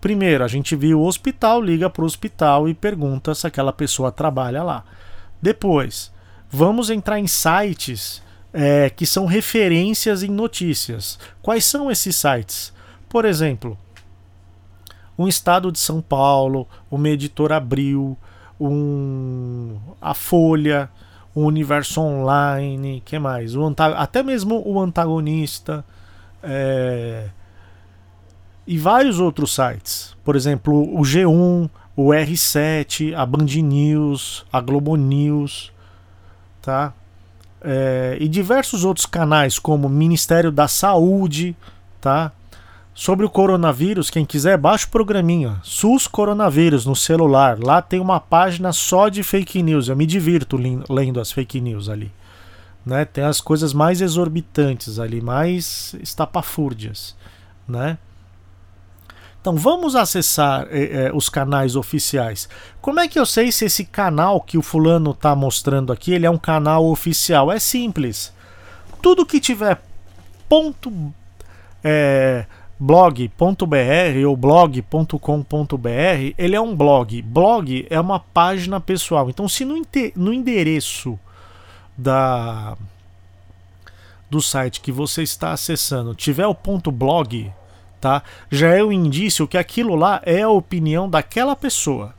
Primeiro, 0.00 0.42
a 0.42 0.48
gente 0.48 0.74
viu 0.74 1.00
o 1.00 1.06
hospital, 1.06 1.60
liga 1.60 1.90
para 1.90 2.02
o 2.02 2.06
hospital 2.06 2.66
e 2.66 2.72
pergunta 2.72 3.34
se 3.34 3.46
aquela 3.46 3.74
pessoa 3.74 4.10
trabalha 4.10 4.62
lá. 4.62 4.84
Depois, 5.42 6.10
vamos 6.48 6.88
entrar 6.88 7.20
em 7.20 7.26
sites 7.26 8.22
é, 8.54 8.88
que 8.88 9.04
são 9.04 9.26
referências 9.26 10.22
em 10.22 10.30
notícias. 10.30 11.18
Quais 11.42 11.66
são 11.66 11.90
esses 11.90 12.16
sites? 12.16 12.72
Por 13.06 13.26
exemplo, 13.26 13.76
um 15.18 15.26
Estado 15.26 15.72
de 15.72 15.78
São 15.78 16.00
Paulo, 16.00 16.68
uma 16.90 17.08
editora 17.08 17.56
Abril, 17.56 18.16
um, 18.60 19.76
a 20.00 20.14
Folha, 20.14 20.90
o 21.34 21.42
Universo 21.42 22.00
Online, 22.00 23.02
que 23.04 23.18
mais? 23.18 23.54
O 23.54 23.74
até 23.96 24.22
mesmo 24.22 24.62
o 24.66 24.80
antagonista. 24.80 25.84
É, 26.42 27.28
e 28.66 28.78
vários 28.78 29.20
outros 29.20 29.54
sites. 29.54 30.16
Por 30.24 30.34
exemplo, 30.34 30.74
o 30.98 31.02
G1, 31.02 31.70
o 31.94 32.08
R7, 32.08 33.14
a 33.14 33.24
Band 33.24 33.44
News, 33.62 34.44
a 34.52 34.60
Globo 34.60 34.96
News, 34.96 35.72
tá? 36.60 36.92
É, 37.60 38.16
e 38.20 38.28
diversos 38.28 38.84
outros 38.84 39.06
canais 39.06 39.58
como 39.58 39.88
Ministério 39.88 40.50
da 40.50 40.68
Saúde, 40.68 41.56
tá? 42.00 42.32
Sobre 42.98 43.26
o 43.26 43.30
coronavírus, 43.30 44.08
quem 44.08 44.24
quiser, 44.24 44.56
baixa 44.56 44.86
o 44.86 44.88
programinha 44.88 45.60
SUS 45.62 46.06
Coronavírus 46.06 46.86
no 46.86 46.96
celular. 46.96 47.58
Lá 47.62 47.82
tem 47.82 48.00
uma 48.00 48.18
página 48.18 48.72
só 48.72 49.10
de 49.10 49.22
fake 49.22 49.62
news. 49.62 49.88
Eu 49.88 49.94
me 49.94 50.06
divirto 50.06 50.56
lendo 50.88 51.20
as 51.20 51.30
fake 51.30 51.60
news 51.60 51.90
ali. 51.90 52.10
Né? 52.86 53.04
Tem 53.04 53.22
as 53.22 53.38
coisas 53.38 53.74
mais 53.74 54.00
exorbitantes 54.00 54.98
ali, 54.98 55.20
mais 55.20 55.94
estapafúrdias, 56.00 57.14
né? 57.68 57.98
Então 59.42 59.56
vamos 59.56 59.94
acessar 59.94 60.66
eh, 60.70 61.08
eh, 61.08 61.10
os 61.12 61.28
canais 61.28 61.76
oficiais. 61.76 62.48
Como 62.80 62.98
é 62.98 63.06
que 63.06 63.18
eu 63.18 63.26
sei 63.26 63.52
se 63.52 63.66
esse 63.66 63.84
canal 63.84 64.40
que 64.40 64.56
o 64.56 64.62
fulano 64.62 65.10
está 65.10 65.36
mostrando 65.36 65.92
aqui 65.92 66.14
ele 66.14 66.24
é 66.24 66.30
um 66.30 66.38
canal 66.38 66.86
oficial? 66.86 67.52
É 67.52 67.58
simples. 67.58 68.32
Tudo 69.02 69.26
que 69.26 69.38
tiver 69.38 69.82
ponto 70.48 71.12
é, 71.84 72.46
blog.br 72.78 74.26
ou 74.26 74.36
blog.com.br, 74.36 75.88
ele 76.36 76.56
é 76.56 76.60
um 76.60 76.76
blog. 76.76 77.22
Blog 77.22 77.86
é 77.88 77.98
uma 77.98 78.20
página 78.20 78.80
pessoal. 78.80 79.30
Então, 79.30 79.48
se 79.48 79.64
no, 79.64 79.80
no 80.14 80.32
endereço 80.32 81.18
da 81.96 82.76
do 84.28 84.42
site 84.42 84.80
que 84.80 84.90
você 84.90 85.22
está 85.22 85.52
acessando 85.52 86.12
tiver 86.12 86.46
o 86.46 86.54
ponto 86.54 86.90
blog, 86.90 87.50
tá? 88.00 88.22
Já 88.50 88.74
é 88.74 88.82
um 88.82 88.90
indício 88.90 89.46
que 89.46 89.56
aquilo 89.56 89.94
lá 89.94 90.20
é 90.24 90.42
a 90.42 90.48
opinião 90.48 91.08
daquela 91.08 91.54
pessoa, 91.54 92.12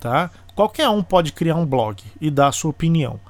tá? 0.00 0.30
Qualquer 0.54 0.88
um 0.88 1.02
pode 1.02 1.32
criar 1.32 1.56
um 1.56 1.66
blog 1.66 2.02
e 2.20 2.30
dar 2.30 2.48
a 2.48 2.52
sua 2.52 2.70
opinião. 2.70 3.20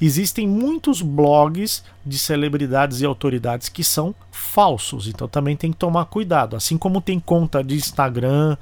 Existem 0.00 0.46
muitos 0.46 1.00
blogs 1.00 1.82
de 2.04 2.18
celebridades 2.18 3.00
e 3.00 3.06
autoridades 3.06 3.68
que 3.68 3.82
são 3.82 4.14
falsos, 4.30 5.08
então 5.08 5.26
também 5.26 5.56
tem 5.56 5.72
que 5.72 5.78
tomar 5.78 6.04
cuidado. 6.04 6.54
Assim 6.54 6.76
como 6.76 7.00
tem 7.00 7.18
conta 7.18 7.64
de 7.64 7.74
Instagram, 7.74 8.58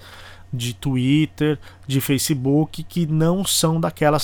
de 0.53 0.73
Twitter, 0.75 1.59
de 1.87 2.01
Facebook 2.01 2.85
que 2.85 3.07
não 3.07 3.45
são 3.45 3.81
daquela 3.81 4.19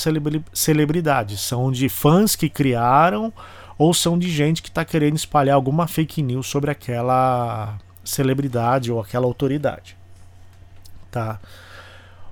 celebridade, 0.53 1.37
são 1.37 1.73
de 1.73 1.89
fãs 1.89 2.37
que 2.37 2.49
criaram 2.49 3.33
ou 3.77 3.93
são 3.93 4.19
de 4.19 4.31
gente 4.31 4.63
que 4.63 4.69
está 4.69 4.85
querendo 4.85 5.17
espalhar 5.17 5.57
alguma 5.57 5.89
fake 5.89 6.23
news 6.23 6.47
sobre 6.47 6.71
aquela 6.71 7.77
celebridade 8.05 8.93
ou 8.93 9.01
aquela 9.01 9.27
autoridade. 9.27 9.97
Tá? 11.11 11.41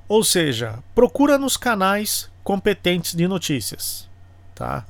Ou 0.09 0.23
seja, 0.23 0.79
procura 0.95 1.37
nos 1.37 1.57
canais 1.57 2.31
competentes 2.45 3.15
de 3.15 3.27
notícias, 3.27 4.08
tá? 4.59 4.85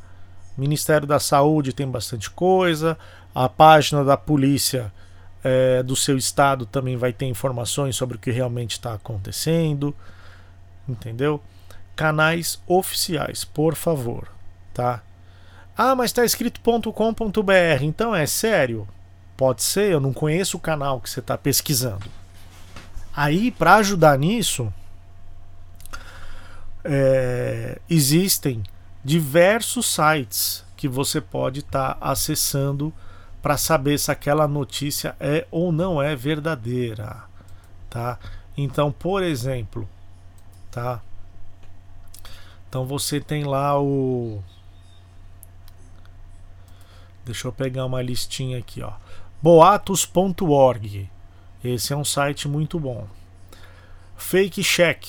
Ministério 0.56 1.06
da 1.06 1.20
Saúde 1.20 1.74
tem 1.74 1.88
bastante 1.88 2.30
coisa, 2.30 2.98
a 3.34 3.48
página 3.48 4.02
da 4.02 4.16
polícia 4.16 4.90
é, 5.44 5.82
do 5.82 5.94
seu 5.94 6.16
estado 6.16 6.64
também 6.66 6.96
vai 6.96 7.12
ter 7.12 7.26
informações 7.26 7.94
sobre 7.94 8.16
o 8.16 8.18
que 8.18 8.30
realmente 8.30 8.72
está 8.72 8.94
acontecendo, 8.94 9.94
entendeu? 10.88 11.40
Canais 11.94 12.60
oficiais, 12.66 13.44
por 13.44 13.74
favor, 13.74 14.28
tá? 14.72 15.02
Ah, 15.76 15.94
mas 15.94 16.06
está 16.10 16.24
escrito 16.24 16.60
.com.br, 16.60 17.82
então 17.82 18.14
é 18.14 18.26
sério? 18.26 18.88
Pode 19.36 19.62
ser, 19.62 19.92
eu 19.92 20.00
não 20.00 20.12
conheço 20.12 20.56
o 20.56 20.60
canal 20.60 21.00
que 21.00 21.08
você 21.08 21.20
está 21.20 21.38
pesquisando. 21.38 22.06
Aí, 23.14 23.52
para 23.52 23.76
ajudar 23.76 24.18
nisso, 24.18 24.72
é, 26.84 27.78
existem 27.88 28.64
diversos 29.08 29.86
sites 29.86 30.62
que 30.76 30.86
você 30.86 31.18
pode 31.18 31.60
estar 31.60 31.94
tá 31.94 32.10
acessando 32.10 32.92
para 33.40 33.56
saber 33.56 33.98
se 33.98 34.10
aquela 34.10 34.46
notícia 34.46 35.16
é 35.18 35.46
ou 35.50 35.72
não 35.72 36.02
é 36.02 36.14
verdadeira, 36.14 37.24
tá? 37.88 38.18
Então, 38.54 38.92
por 38.92 39.22
exemplo, 39.22 39.88
tá? 40.70 41.00
Então 42.68 42.84
você 42.84 43.18
tem 43.18 43.44
lá 43.44 43.80
o 43.80 44.42
Deixa 47.24 47.48
eu 47.48 47.52
pegar 47.52 47.86
uma 47.86 48.02
listinha 48.02 48.58
aqui, 48.58 48.82
ó 48.82 48.92
boatos.org. 49.40 51.08
Esse 51.64 51.92
é 51.92 51.96
um 51.96 52.04
site 52.04 52.46
muito 52.46 52.78
bom. 52.78 53.06
Fake 54.16 54.62
Check. 54.62 55.06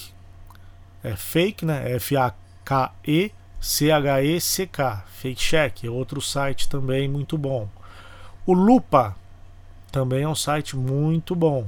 É 1.04 1.16
fake, 1.16 1.66
né? 1.66 1.96
F-A-K-E 1.96 3.34
C-H-E-C-K. 3.60 5.04
Fake 5.08 5.42
Check. 5.42 5.84
É 5.84 5.90
outro 5.90 6.22
site 6.22 6.70
também 6.70 7.08
muito 7.08 7.38
bom. 7.38 7.68
O 8.46 8.54
Lupa 8.54 9.16
também 9.92 10.24
é 10.24 10.28
um 10.28 10.36
site 10.36 10.76
muito 10.78 11.36
bom. 11.36 11.68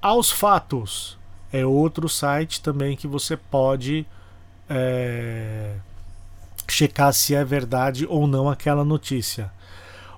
Aos 0.00 0.30
Fatos 0.30 1.18
é 1.52 1.66
outro 1.66 2.08
site 2.08 2.62
também 2.62 2.96
que 2.96 3.06
você 3.06 3.36
pode 3.36 4.06
é, 4.68 5.74
checar 6.66 7.12
se 7.12 7.34
é 7.34 7.44
verdade 7.44 8.06
ou 8.08 8.26
não 8.26 8.48
aquela 8.48 8.84
notícia. 8.84 9.52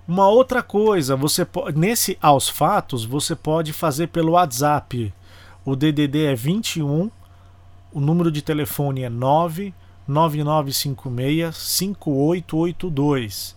Uma 0.06 0.28
outra 0.28 0.62
coisa, 0.62 1.16
você 1.16 1.46
nesse 1.74 2.16
aos 2.20 2.46
fatos, 2.48 3.04
você 3.06 3.34
pode 3.34 3.72
fazer 3.72 4.08
pelo 4.08 4.32
WhatsApp. 4.32 5.12
O 5.64 5.74
DDD 5.74 6.26
é 6.26 6.34
21, 6.34 7.10
o 7.90 8.00
número 8.00 8.30
de 8.30 8.42
telefone 8.42 9.02
é 9.02 9.08
99956 9.08 9.83
5882. 11.52 13.56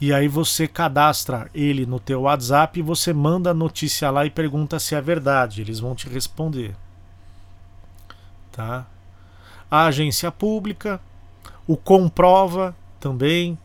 E 0.00 0.12
aí 0.12 0.28
você 0.28 0.68
cadastra 0.68 1.50
ele 1.54 1.86
no 1.86 2.00
teu 2.00 2.22
WhatsApp 2.22 2.82
você 2.82 3.12
manda 3.12 3.50
a 3.50 3.54
notícia 3.54 4.10
lá 4.10 4.26
e 4.26 4.30
pergunta 4.30 4.78
se 4.78 4.94
é 4.94 5.00
verdade. 5.00 5.60
Eles 5.60 5.80
vão 5.80 5.94
te 5.94 6.08
responder. 6.08 6.74
Tá? 8.52 8.86
A 9.70 9.86
agência 9.86 10.30
pública, 10.30 11.00
o 11.66 11.76
comprova 11.76 12.76
também. 13.00 13.58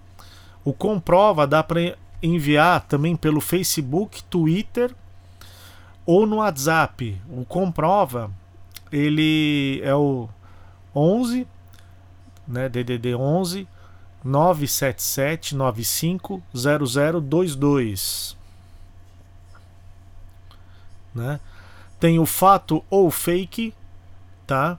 O 0.64 0.72
comprova 0.72 1.46
dá 1.46 1.62
para 1.64 1.98
enviar 2.22 2.82
também 2.82 3.16
pelo 3.16 3.42
Facebook, 3.42 4.24
Twitter 4.24 4.94
ou 6.06 6.26
no 6.26 6.38
WhatsApp. 6.38 7.20
O 7.30 7.46
comprova, 7.46 8.32
ele 8.92 9.82
é 9.84 9.94
o 9.94 10.28
11, 10.96 11.48
né, 12.50 12.68
DDD 12.68 13.16
11 13.16 13.68
977 14.24 15.56
95 15.56 16.42
0022. 16.54 18.38
Né? 21.16 21.40
Tem 22.00 22.20
o 22.20 22.26
fato 22.26 22.84
ou 22.90 23.10
fake, 23.12 23.74
tá? 24.46 24.78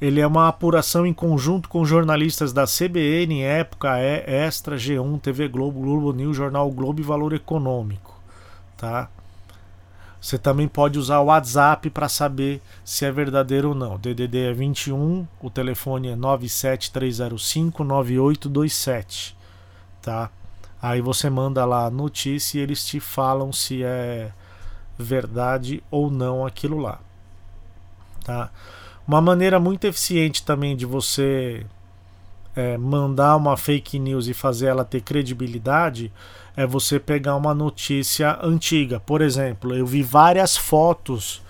Ele 0.00 0.20
é 0.20 0.26
uma 0.26 0.48
apuração 0.48 1.06
em 1.06 1.14
conjunto 1.14 1.68
com 1.68 1.84
jornalistas 1.84 2.52
da 2.52 2.64
CBN, 2.64 3.42
Época, 3.42 3.98
Extra, 3.98 4.76
G1, 4.76 5.20
TV 5.20 5.46
Globo, 5.46 5.80
Globo 5.80 6.12
News, 6.12 6.36
Jornal 6.36 6.68
Globo 6.72 7.00
e 7.00 7.04
Valor 7.04 7.32
Econômico. 7.32 8.20
Tá? 8.76 9.08
Você 10.22 10.38
também 10.38 10.68
pode 10.68 11.00
usar 11.00 11.18
o 11.18 11.24
WhatsApp 11.24 11.90
para 11.90 12.08
saber 12.08 12.62
se 12.84 13.04
é 13.04 13.10
verdadeiro 13.10 13.70
ou 13.70 13.74
não. 13.74 13.98
DDD 13.98 14.50
é 14.50 14.52
21, 14.52 15.26
o 15.40 15.50
telefone 15.50 16.10
é 16.10 16.16
97305 16.16 17.82
9827, 17.82 19.36
tá? 20.00 20.30
Aí 20.80 21.00
você 21.00 21.28
manda 21.28 21.64
lá 21.64 21.86
a 21.86 21.90
notícia 21.90 22.58
e 22.58 22.62
eles 22.62 22.86
te 22.86 23.00
falam 23.00 23.52
se 23.52 23.82
é 23.82 24.30
verdade 24.96 25.82
ou 25.90 26.08
não 26.08 26.46
aquilo 26.46 26.78
lá. 26.78 27.00
Tá? 28.24 28.48
Uma 29.06 29.20
maneira 29.20 29.58
muito 29.58 29.88
eficiente 29.88 30.44
também 30.44 30.76
de 30.76 30.86
você 30.86 31.66
é, 32.54 32.78
mandar 32.78 33.34
uma 33.34 33.56
fake 33.56 33.98
news 33.98 34.28
e 34.28 34.34
fazer 34.34 34.66
ela 34.66 34.84
ter 34.84 35.00
credibilidade 35.00 36.12
é 36.56 36.66
você 36.66 36.98
pegar 36.98 37.36
uma 37.36 37.54
notícia 37.54 38.38
antiga. 38.42 39.00
Por 39.00 39.22
exemplo, 39.22 39.74
eu 39.74 39.86
vi 39.86 40.02
várias 40.02 40.56
fotos 40.56 41.42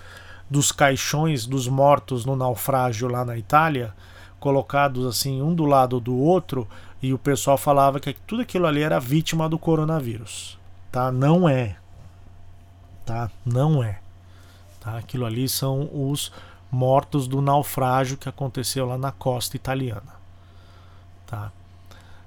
dos 0.49 0.71
caixões 0.71 1.45
dos 1.45 1.67
mortos 1.67 2.25
no 2.25 2.35
naufrágio 2.35 3.07
lá 3.07 3.25
na 3.25 3.37
Itália, 3.37 3.93
colocados 4.39 5.05
assim 5.05 5.41
um 5.41 5.53
do 5.53 5.65
lado 5.65 5.99
do 5.99 6.15
outro, 6.15 6.67
e 7.01 7.13
o 7.13 7.17
pessoal 7.17 7.57
falava 7.57 7.99
que 7.99 8.13
tudo 8.13 8.41
aquilo 8.43 8.65
ali 8.65 8.81
era 8.81 8.99
vítima 8.99 9.49
do 9.49 9.59
coronavírus. 9.59 10.57
Tá? 10.91 11.11
Não 11.11 11.49
é. 11.49 11.75
Tá? 13.05 13.29
Não 13.45 13.83
é. 13.83 13.99
Tá? 14.79 14.97
Aquilo 14.97 15.25
ali 15.25 15.49
são 15.49 15.89
os 15.91 16.31
mortos 16.71 17.27
do 17.27 17.41
naufrágio 17.41 18.17
que 18.17 18.29
aconteceu 18.29 18.85
lá 18.85 18.97
na 18.97 19.11
costa 19.11 19.55
italiana. 19.55 20.13
Tá? 21.27 21.51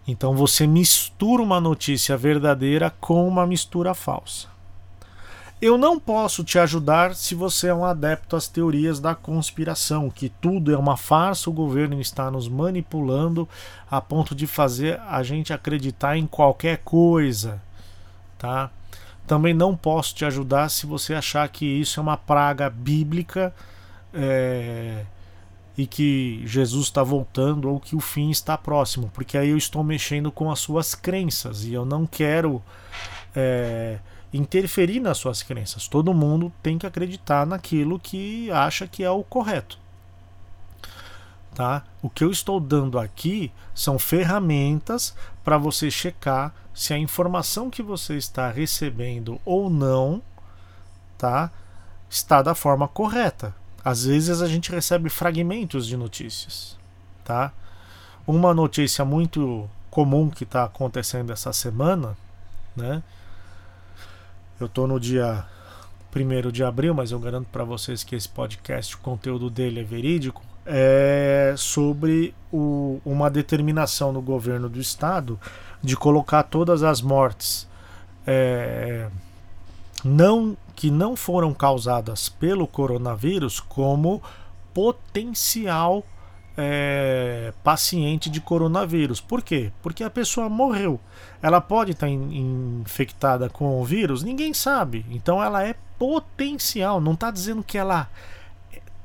Então 0.06 0.34
você 0.34 0.66
mistura 0.66 1.05
uma 1.24 1.60
notícia 1.60 2.16
verdadeira 2.16 2.92
com 3.00 3.26
uma 3.26 3.46
mistura 3.46 3.94
falsa. 3.94 4.48
Eu 5.60 5.78
não 5.78 5.98
posso 5.98 6.44
te 6.44 6.58
ajudar 6.58 7.14
se 7.14 7.34
você 7.34 7.68
é 7.68 7.74
um 7.74 7.84
adepto 7.84 8.36
às 8.36 8.46
teorias 8.46 9.00
da 9.00 9.14
conspiração, 9.14 10.10
que 10.10 10.28
tudo 10.28 10.70
é 10.70 10.76
uma 10.76 10.98
farsa, 10.98 11.48
o 11.48 11.52
governo 11.52 11.98
está 11.98 12.30
nos 12.30 12.46
manipulando 12.46 13.48
a 13.90 13.98
ponto 13.98 14.34
de 14.34 14.46
fazer 14.46 15.00
a 15.08 15.22
gente 15.22 15.54
acreditar 15.54 16.18
em 16.18 16.26
qualquer 16.26 16.78
coisa, 16.84 17.62
tá? 18.36 18.70
Também 19.26 19.54
não 19.54 19.74
posso 19.74 20.14
te 20.14 20.26
ajudar 20.26 20.68
se 20.68 20.84
você 20.84 21.14
achar 21.14 21.48
que 21.48 21.64
isso 21.64 21.98
é 21.98 22.02
uma 22.02 22.18
praga 22.18 22.68
bíblica 22.68 23.54
é, 24.12 25.06
e 25.76 25.86
que 25.86 26.42
Jesus 26.46 26.86
está 26.86 27.02
voltando 27.02 27.68
ou 27.68 27.78
que 27.78 27.94
o 27.94 28.00
fim 28.00 28.30
está 28.30 28.56
próximo, 28.56 29.10
porque 29.12 29.36
aí 29.36 29.50
eu 29.50 29.58
estou 29.58 29.84
mexendo 29.84 30.32
com 30.32 30.50
as 30.50 30.58
suas 30.58 30.94
crenças 30.94 31.64
e 31.64 31.74
eu 31.74 31.84
não 31.84 32.06
quero 32.06 32.62
é, 33.34 33.98
interferir 34.32 35.00
nas 35.00 35.18
suas 35.18 35.42
crenças. 35.42 35.86
Todo 35.86 36.14
mundo 36.14 36.52
tem 36.62 36.78
que 36.78 36.86
acreditar 36.86 37.46
naquilo 37.46 37.98
que 37.98 38.50
acha 38.50 38.86
que 38.86 39.04
é 39.04 39.10
o 39.10 39.22
correto. 39.22 39.78
Tá? 41.54 41.84
O 42.02 42.10
que 42.10 42.22
eu 42.22 42.30
estou 42.30 42.60
dando 42.60 42.98
aqui 42.98 43.50
são 43.74 43.98
ferramentas 43.98 45.14
para 45.42 45.56
você 45.56 45.90
checar 45.90 46.54
se 46.74 46.92
a 46.92 46.98
informação 46.98 47.70
que 47.70 47.82
você 47.82 48.16
está 48.16 48.50
recebendo 48.50 49.40
ou 49.44 49.70
não 49.70 50.22
tá, 51.16 51.50
está 52.10 52.42
da 52.42 52.54
forma 52.54 52.86
correta. 52.86 53.54
Às 53.86 54.04
vezes 54.04 54.42
a 54.42 54.48
gente 54.48 54.72
recebe 54.72 55.08
fragmentos 55.08 55.86
de 55.86 55.96
notícias, 55.96 56.76
tá? 57.24 57.52
Uma 58.26 58.52
notícia 58.52 59.04
muito 59.04 59.70
comum 59.88 60.28
que 60.28 60.42
está 60.42 60.64
acontecendo 60.64 61.32
essa 61.32 61.52
semana, 61.52 62.16
né? 62.74 63.00
Eu 64.58 64.66
estou 64.66 64.88
no 64.88 64.98
dia 64.98 65.46
1 66.12 66.50
de 66.50 66.64
abril, 66.64 66.94
mas 66.94 67.12
eu 67.12 67.20
garanto 67.20 67.46
para 67.52 67.62
vocês 67.62 68.02
que 68.02 68.16
esse 68.16 68.28
podcast, 68.28 68.96
o 68.96 68.98
conteúdo 68.98 69.48
dele 69.48 69.78
é 69.78 69.84
verídico, 69.84 70.42
é 70.66 71.54
sobre 71.56 72.34
o, 72.52 73.00
uma 73.04 73.30
determinação 73.30 74.12
no 74.12 74.20
governo 74.20 74.68
do 74.68 74.80
estado 74.80 75.38
de 75.80 75.96
colocar 75.96 76.42
todas 76.42 76.82
as 76.82 77.00
mortes 77.00 77.68
é, 78.26 79.08
não 80.04 80.56
que 80.76 80.90
não 80.90 81.16
foram 81.16 81.54
causadas 81.54 82.28
pelo 82.28 82.66
coronavírus 82.66 83.58
como 83.58 84.22
potencial 84.74 86.04
é, 86.56 87.52
paciente 87.64 88.28
de 88.28 88.40
coronavírus. 88.40 89.20
Por 89.20 89.42
quê? 89.42 89.72
Porque 89.82 90.04
a 90.04 90.10
pessoa 90.10 90.48
morreu. 90.50 91.00
Ela 91.42 91.60
pode 91.60 91.92
estar 91.92 92.08
in, 92.08 92.82
infectada 92.82 93.48
com 93.48 93.80
o 93.80 93.84
vírus, 93.84 94.22
ninguém 94.22 94.52
sabe. 94.52 95.04
Então 95.10 95.42
ela 95.42 95.66
é 95.66 95.74
potencial, 95.98 97.00
não 97.00 97.14
está 97.14 97.30
dizendo 97.30 97.64
que 97.64 97.78
ela 97.78 98.08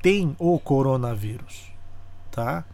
tem 0.02 0.36
o 0.38 0.58
coronavírus, 0.58 1.72
tá? 2.30 2.64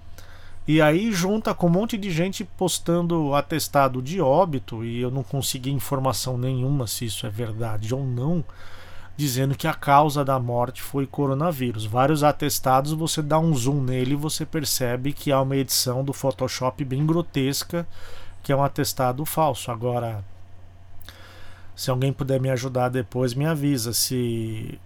E 0.66 0.82
aí 0.82 1.12
junta 1.12 1.54
com 1.54 1.66
um 1.66 1.70
monte 1.70 1.96
de 1.96 2.10
gente 2.10 2.44
postando 2.44 3.34
atestado 3.34 4.02
de 4.02 4.20
óbito 4.20 4.84
e 4.84 5.00
eu 5.00 5.10
não 5.10 5.22
consegui 5.22 5.70
informação 5.70 6.36
nenhuma 6.36 6.86
se 6.86 7.06
isso 7.06 7.26
é 7.26 7.30
verdade 7.30 7.94
ou 7.94 8.04
não, 8.04 8.44
dizendo 9.18 9.56
que 9.56 9.66
a 9.66 9.74
causa 9.74 10.24
da 10.24 10.38
morte 10.38 10.80
foi 10.80 11.04
coronavírus. 11.04 11.84
Vários 11.84 12.22
atestados, 12.22 12.92
você 12.92 13.20
dá 13.20 13.36
um 13.36 13.52
zoom 13.52 13.82
nele 13.82 14.12
e 14.12 14.16
você 14.16 14.46
percebe 14.46 15.12
que 15.12 15.32
há 15.32 15.42
uma 15.42 15.56
edição 15.56 16.04
do 16.04 16.12
Photoshop 16.12 16.84
bem 16.84 17.04
grotesca, 17.04 17.84
que 18.44 18.52
é 18.52 18.56
um 18.56 18.62
atestado 18.62 19.24
falso. 19.24 19.72
Agora, 19.72 20.24
se 21.74 21.90
alguém 21.90 22.12
puder 22.12 22.40
me 22.40 22.48
ajudar 22.48 22.90
depois, 22.90 23.34
me 23.34 23.44
avisa 23.44 23.92
se 23.92 24.78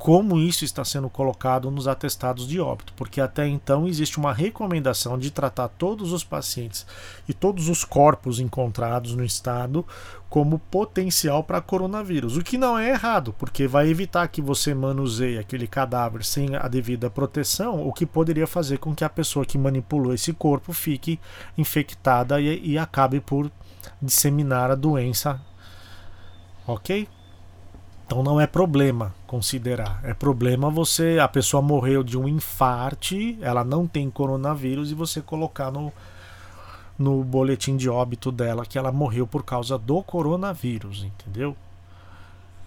como 0.00 0.38
isso 0.38 0.64
está 0.64 0.82
sendo 0.82 1.10
colocado 1.10 1.70
nos 1.70 1.86
atestados 1.86 2.48
de 2.48 2.58
óbito, 2.58 2.94
porque 2.96 3.20
até 3.20 3.46
então 3.46 3.86
existe 3.86 4.16
uma 4.16 4.32
recomendação 4.32 5.18
de 5.18 5.30
tratar 5.30 5.68
todos 5.68 6.14
os 6.14 6.24
pacientes 6.24 6.86
e 7.28 7.34
todos 7.34 7.68
os 7.68 7.84
corpos 7.84 8.40
encontrados 8.40 9.14
no 9.14 9.22
estado 9.22 9.86
como 10.30 10.58
potencial 10.58 11.44
para 11.44 11.60
coronavírus, 11.60 12.38
o 12.38 12.42
que 12.42 12.56
não 12.56 12.78
é 12.78 12.88
errado, 12.88 13.34
porque 13.38 13.68
vai 13.68 13.88
evitar 13.88 14.26
que 14.28 14.40
você 14.40 14.72
manuseie 14.72 15.38
aquele 15.38 15.66
cadáver 15.66 16.24
sem 16.24 16.56
a 16.56 16.66
devida 16.66 17.10
proteção, 17.10 17.86
o 17.86 17.92
que 17.92 18.06
poderia 18.06 18.46
fazer 18.46 18.78
com 18.78 18.94
que 18.94 19.04
a 19.04 19.10
pessoa 19.10 19.44
que 19.44 19.58
manipulou 19.58 20.14
esse 20.14 20.32
corpo 20.32 20.72
fique 20.72 21.20
infectada 21.58 22.40
e, 22.40 22.70
e 22.70 22.78
acabe 22.78 23.20
por 23.20 23.52
disseminar 24.00 24.70
a 24.70 24.74
doença. 24.74 25.38
Ok? 26.66 27.06
Então 28.10 28.24
não 28.24 28.40
é 28.40 28.46
problema 28.48 29.14
considerar. 29.24 30.00
É 30.02 30.12
problema 30.12 30.68
você. 30.68 31.20
A 31.20 31.28
pessoa 31.28 31.62
morreu 31.62 32.02
de 32.02 32.18
um 32.18 32.26
infarte, 32.26 33.38
ela 33.40 33.62
não 33.62 33.86
tem 33.86 34.10
coronavírus 34.10 34.90
e 34.90 34.94
você 34.94 35.22
colocar 35.22 35.70
no, 35.70 35.92
no 36.98 37.22
boletim 37.22 37.76
de 37.76 37.88
óbito 37.88 38.32
dela 38.32 38.66
que 38.66 38.76
ela 38.76 38.90
morreu 38.90 39.28
por 39.28 39.44
causa 39.44 39.78
do 39.78 40.02
coronavírus, 40.02 41.04
entendeu? 41.04 41.56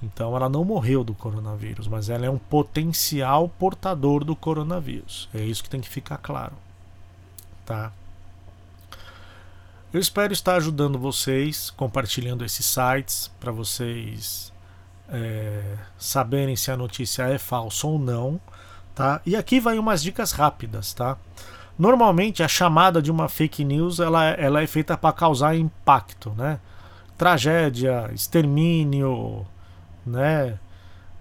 Então 0.01 0.34
ela 0.34 0.47
não 0.47 0.63
morreu 0.63 1.03
do 1.03 1.13
coronavírus, 1.13 1.89
mas 1.89 2.08
ela 2.08 2.25
é 2.25 2.29
um 2.29 2.39
potencial 2.39 3.49
portador 3.49 4.23
do 4.23 4.38
coronavírus. 4.38 5.27
É 5.34 5.43
isso 5.43 5.62
que 5.62 5.69
tem 5.69 5.82
que 5.82 5.89
ficar 5.89 6.19
claro. 6.19 6.53
tá? 7.65 7.91
Eu 9.91 9.99
espero 9.99 10.32
estar 10.32 10.56
ajudando 10.56 10.97
vocês, 10.97 11.69
compartilhando 11.69 12.45
esses 12.45 12.65
sites 12.65 13.29
para 13.41 13.51
vocês 13.51 14.53
é, 15.09 15.61
saberem 15.97 16.55
se 16.55 16.71
a 16.71 16.77
notícia 16.77 17.23
é 17.23 17.37
falsa 17.37 17.87
ou 17.87 17.99
não, 17.99 18.39
tá? 18.95 19.21
E 19.25 19.35
aqui 19.35 19.59
vai 19.59 19.77
umas 19.77 20.01
dicas 20.01 20.31
rápidas, 20.31 20.93
tá? 20.93 21.17
Normalmente 21.77 22.43
a 22.43 22.47
chamada 22.47 23.01
de 23.01 23.11
uma 23.11 23.27
fake 23.27 23.63
news 23.63 23.99
ela, 23.99 24.25
ela 24.25 24.61
é 24.61 24.67
feita 24.67 24.97
para 24.97 25.13
causar 25.13 25.55
impacto, 25.55 26.31
né? 26.37 26.59
Tragédia, 27.17 28.09
extermínio, 28.13 29.45
né? 30.05 30.59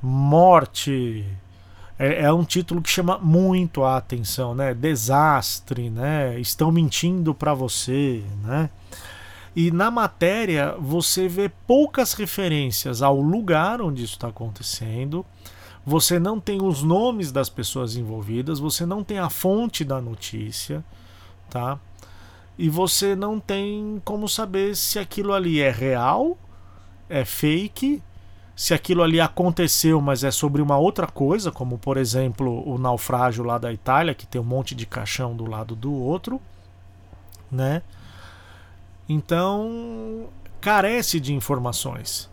Morte, 0.01 1.25
é, 1.99 2.25
é, 2.25 2.33
um 2.33 2.45
título 2.45 2.83
que 2.83 2.91
chama 2.91 3.19
muito 3.19 3.85
a 3.85 3.97
atenção, 3.97 4.55
né? 4.55 4.75
Desastre, 4.75 5.89
né? 5.89 6.39
Estão 6.41 6.73
mentindo 6.73 7.33
para 7.33 7.55
você, 7.55 8.25
né? 8.43 8.69
E 9.55 9.71
na 9.71 9.91
matéria 9.91 10.75
você 10.79 11.29
vê 11.29 11.51
poucas 11.67 12.15
referências 12.15 13.03
ao 13.03 13.21
lugar 13.21 13.83
onde 13.83 14.03
isso 14.03 14.15
está 14.15 14.29
acontecendo. 14.29 15.25
Você 15.85 16.19
não 16.19 16.41
tem 16.41 16.63
os 16.63 16.83
nomes 16.83 17.33
das 17.33 17.49
pessoas 17.49 17.97
envolvidas, 17.97 18.59
você 18.59 18.87
não 18.87 19.03
tem 19.03 19.19
a 19.19 19.29
fonte 19.29 19.85
da 19.85 20.01
notícia, 20.01 20.85
tá? 21.51 21.79
E 22.57 22.69
você 22.69 23.17
não 23.17 23.41
tem 23.41 24.01
como 24.05 24.29
saber 24.29 24.77
se 24.77 24.99
aquilo 24.99 25.33
ali 25.33 25.61
é 25.61 25.71
real, 25.71 26.39
é 27.09 27.25
fake 27.25 28.03
se 28.55 28.75
aquilo 28.75 29.03
ali 29.03 29.21
aconteceu, 29.21 30.01
mas 30.01 30.23
é 30.23 30.31
sobre 30.31 30.63
uma 30.63 30.77
outra 30.79 31.07
coisa, 31.07 31.51
como 31.51 31.79
por 31.79 31.97
exemplo 31.97 32.63
o 32.69 32.79
naufrágio 32.79 33.43
lá 33.43 33.59
da 33.59 33.73
Itália, 33.73 34.15
que 34.15 34.27
tem 34.27 34.41
um 34.41 34.45
monte 34.45 34.75
de 34.75 34.87
caixão 34.87 35.35
do 35.35 35.47
lado 35.47 35.75
do 35.75 35.93
outro, 35.93 36.41
né? 37.51 37.83
Então, 39.09 40.29
carece 40.61 41.19
de 41.19 41.35
informações. 41.35 42.31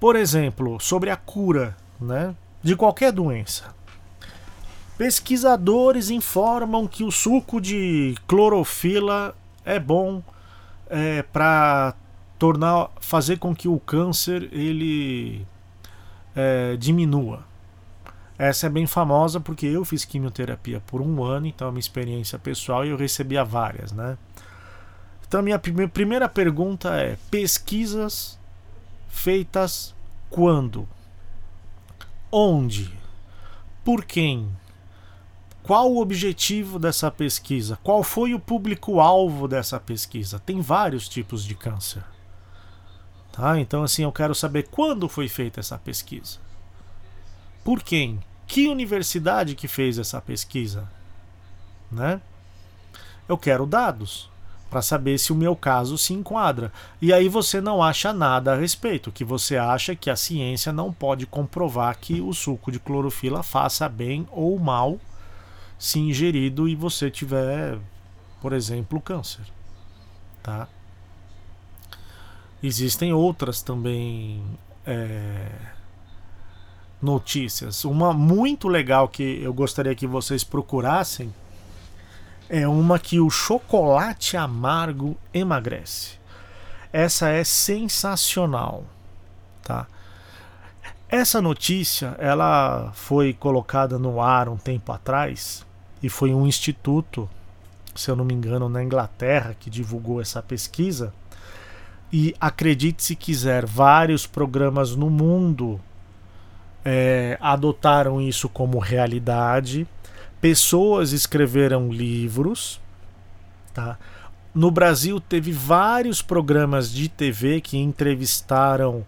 Por 0.00 0.16
exemplo, 0.16 0.78
sobre 0.80 1.10
a 1.10 1.16
cura, 1.16 1.76
né, 2.00 2.34
de 2.62 2.76
qualquer 2.76 3.12
doença. 3.12 3.74
Pesquisadores 4.96 6.10
informam 6.10 6.86
que 6.88 7.04
o 7.04 7.10
suco 7.10 7.60
de 7.60 8.16
clorofila 8.26 9.34
é 9.64 9.78
bom 9.78 10.22
é, 10.90 11.22
para 11.22 11.94
tornar, 12.38 12.90
fazer 13.00 13.38
com 13.38 13.54
que 13.54 13.68
o 13.68 13.78
câncer 13.78 14.48
ele 14.52 15.46
é, 16.34 16.76
diminua. 16.76 17.46
Essa 18.38 18.66
é 18.66 18.70
bem 18.70 18.86
famosa 18.86 19.40
porque 19.40 19.66
eu 19.66 19.84
fiz 19.84 20.04
quimioterapia 20.04 20.80
por 20.86 21.00
um 21.00 21.24
ano, 21.24 21.46
então 21.46 21.66
é 21.66 21.70
uma 21.70 21.80
experiência 21.80 22.38
pessoal 22.38 22.84
e 22.84 22.90
eu 22.90 22.96
recebia 22.96 23.44
várias, 23.44 23.90
né? 23.90 24.16
Então, 25.28 25.42
minha 25.42 25.58
primeira 25.58 26.26
pergunta 26.26 26.96
é: 26.96 27.18
pesquisas 27.30 28.38
feitas 29.08 29.94
quando? 30.30 30.88
Onde? 32.32 32.90
Por 33.84 34.04
quem? 34.04 34.48
Qual 35.62 35.92
o 35.92 36.00
objetivo 36.00 36.78
dessa 36.78 37.10
pesquisa? 37.10 37.78
Qual 37.82 38.02
foi 38.02 38.32
o 38.32 38.40
público-alvo 38.40 39.46
dessa 39.46 39.78
pesquisa? 39.78 40.38
Tem 40.38 40.62
vários 40.62 41.06
tipos 41.06 41.44
de 41.44 41.54
câncer. 41.54 42.02
Tá? 43.30 43.60
Então, 43.60 43.82
assim, 43.82 44.04
eu 44.04 44.12
quero 44.12 44.34
saber 44.34 44.68
quando 44.70 45.10
foi 45.10 45.28
feita 45.28 45.60
essa 45.60 45.76
pesquisa. 45.76 46.38
Por 47.62 47.82
quem? 47.82 48.18
Que 48.46 48.66
universidade 48.66 49.54
que 49.54 49.68
fez 49.68 49.98
essa 49.98 50.22
pesquisa? 50.22 50.90
Né? 51.92 52.18
Eu 53.28 53.36
quero 53.36 53.66
dados 53.66 54.30
para 54.70 54.82
saber 54.82 55.18
se 55.18 55.32
o 55.32 55.36
meu 55.36 55.56
caso 55.56 55.96
se 55.96 56.12
enquadra. 56.12 56.72
E 57.00 57.12
aí 57.12 57.28
você 57.28 57.60
não 57.60 57.82
acha 57.82 58.12
nada 58.12 58.52
a 58.52 58.56
respeito, 58.56 59.12
que 59.12 59.24
você 59.24 59.56
acha 59.56 59.96
que 59.96 60.10
a 60.10 60.16
ciência 60.16 60.72
não 60.72 60.92
pode 60.92 61.26
comprovar 61.26 61.96
que 61.98 62.20
o 62.20 62.32
suco 62.32 62.70
de 62.70 62.78
clorofila 62.78 63.42
faça 63.42 63.88
bem 63.88 64.26
ou 64.30 64.58
mal 64.58 64.98
se 65.78 65.98
ingerido 65.98 66.68
e 66.68 66.74
você 66.74 67.10
tiver, 67.10 67.78
por 68.40 68.52
exemplo, 68.52 69.00
câncer, 69.00 69.44
tá? 70.42 70.68
Existem 72.60 73.12
outras 73.12 73.62
também 73.62 74.42
é, 74.84 75.48
notícias. 77.00 77.84
Uma 77.84 78.12
muito 78.12 78.66
legal 78.66 79.08
que 79.08 79.40
eu 79.40 79.54
gostaria 79.54 79.94
que 79.94 80.06
vocês 80.06 80.42
procurassem 80.42 81.32
é 82.48 82.66
uma 82.66 82.98
que 82.98 83.20
o 83.20 83.28
chocolate 83.28 84.36
amargo 84.36 85.16
emagrece. 85.32 86.18
Essa 86.92 87.28
é 87.28 87.44
sensacional, 87.44 88.84
tá? 89.62 89.86
Essa 91.08 91.40
notícia, 91.40 92.14
ela 92.18 92.90
foi 92.94 93.32
colocada 93.32 93.98
no 93.98 94.20
ar 94.20 94.48
um 94.48 94.56
tempo 94.56 94.92
atrás 94.92 95.64
e 96.02 96.08
foi 96.08 96.34
um 96.34 96.46
instituto, 96.46 97.28
se 97.94 98.10
eu 98.10 98.16
não 98.16 98.24
me 98.24 98.34
engano, 98.34 98.68
na 98.68 98.82
Inglaterra 98.82 99.54
que 99.58 99.70
divulgou 99.70 100.20
essa 100.20 100.42
pesquisa 100.42 101.12
e 102.12 102.34
acredite 102.40 103.02
se 103.02 103.14
quiser, 103.14 103.66
vários 103.66 104.26
programas 104.26 104.94
no 104.96 105.10
mundo 105.10 105.80
é, 106.84 107.36
adotaram 107.40 108.20
isso 108.20 108.48
como 108.48 108.78
realidade. 108.78 109.86
Pessoas 110.40 111.12
escreveram 111.12 111.90
livros. 111.90 112.80
Tá? 113.74 113.98
No 114.54 114.70
Brasil, 114.70 115.20
teve 115.20 115.52
vários 115.52 116.22
programas 116.22 116.90
de 116.90 117.08
TV 117.08 117.60
que 117.60 117.76
entrevistaram 117.76 119.04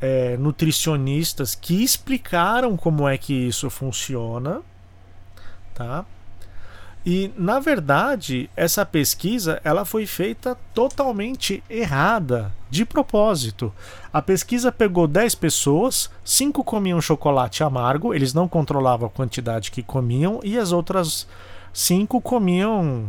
é, 0.00 0.36
nutricionistas 0.36 1.54
que 1.54 1.82
explicaram 1.82 2.76
como 2.76 3.08
é 3.08 3.18
que 3.18 3.32
isso 3.32 3.68
funciona. 3.70 4.62
Tá? 5.74 6.04
E 7.04 7.32
na 7.36 7.58
verdade, 7.58 8.50
essa 8.54 8.84
pesquisa 8.84 9.60
ela 9.64 9.84
foi 9.84 10.04
feita 10.06 10.56
totalmente 10.74 11.62
errada, 11.68 12.52
de 12.68 12.84
propósito. 12.84 13.72
A 14.12 14.20
pesquisa 14.20 14.70
pegou 14.70 15.08
10 15.08 15.34
pessoas, 15.34 16.10
5 16.24 16.62
comiam 16.62 17.00
chocolate 17.00 17.64
amargo, 17.64 18.14
eles 18.14 18.34
não 18.34 18.46
controlavam 18.46 19.08
a 19.08 19.10
quantidade 19.10 19.70
que 19.70 19.82
comiam, 19.82 20.40
e 20.44 20.58
as 20.58 20.72
outras 20.72 21.26
5 21.72 22.20
comiam 22.20 23.08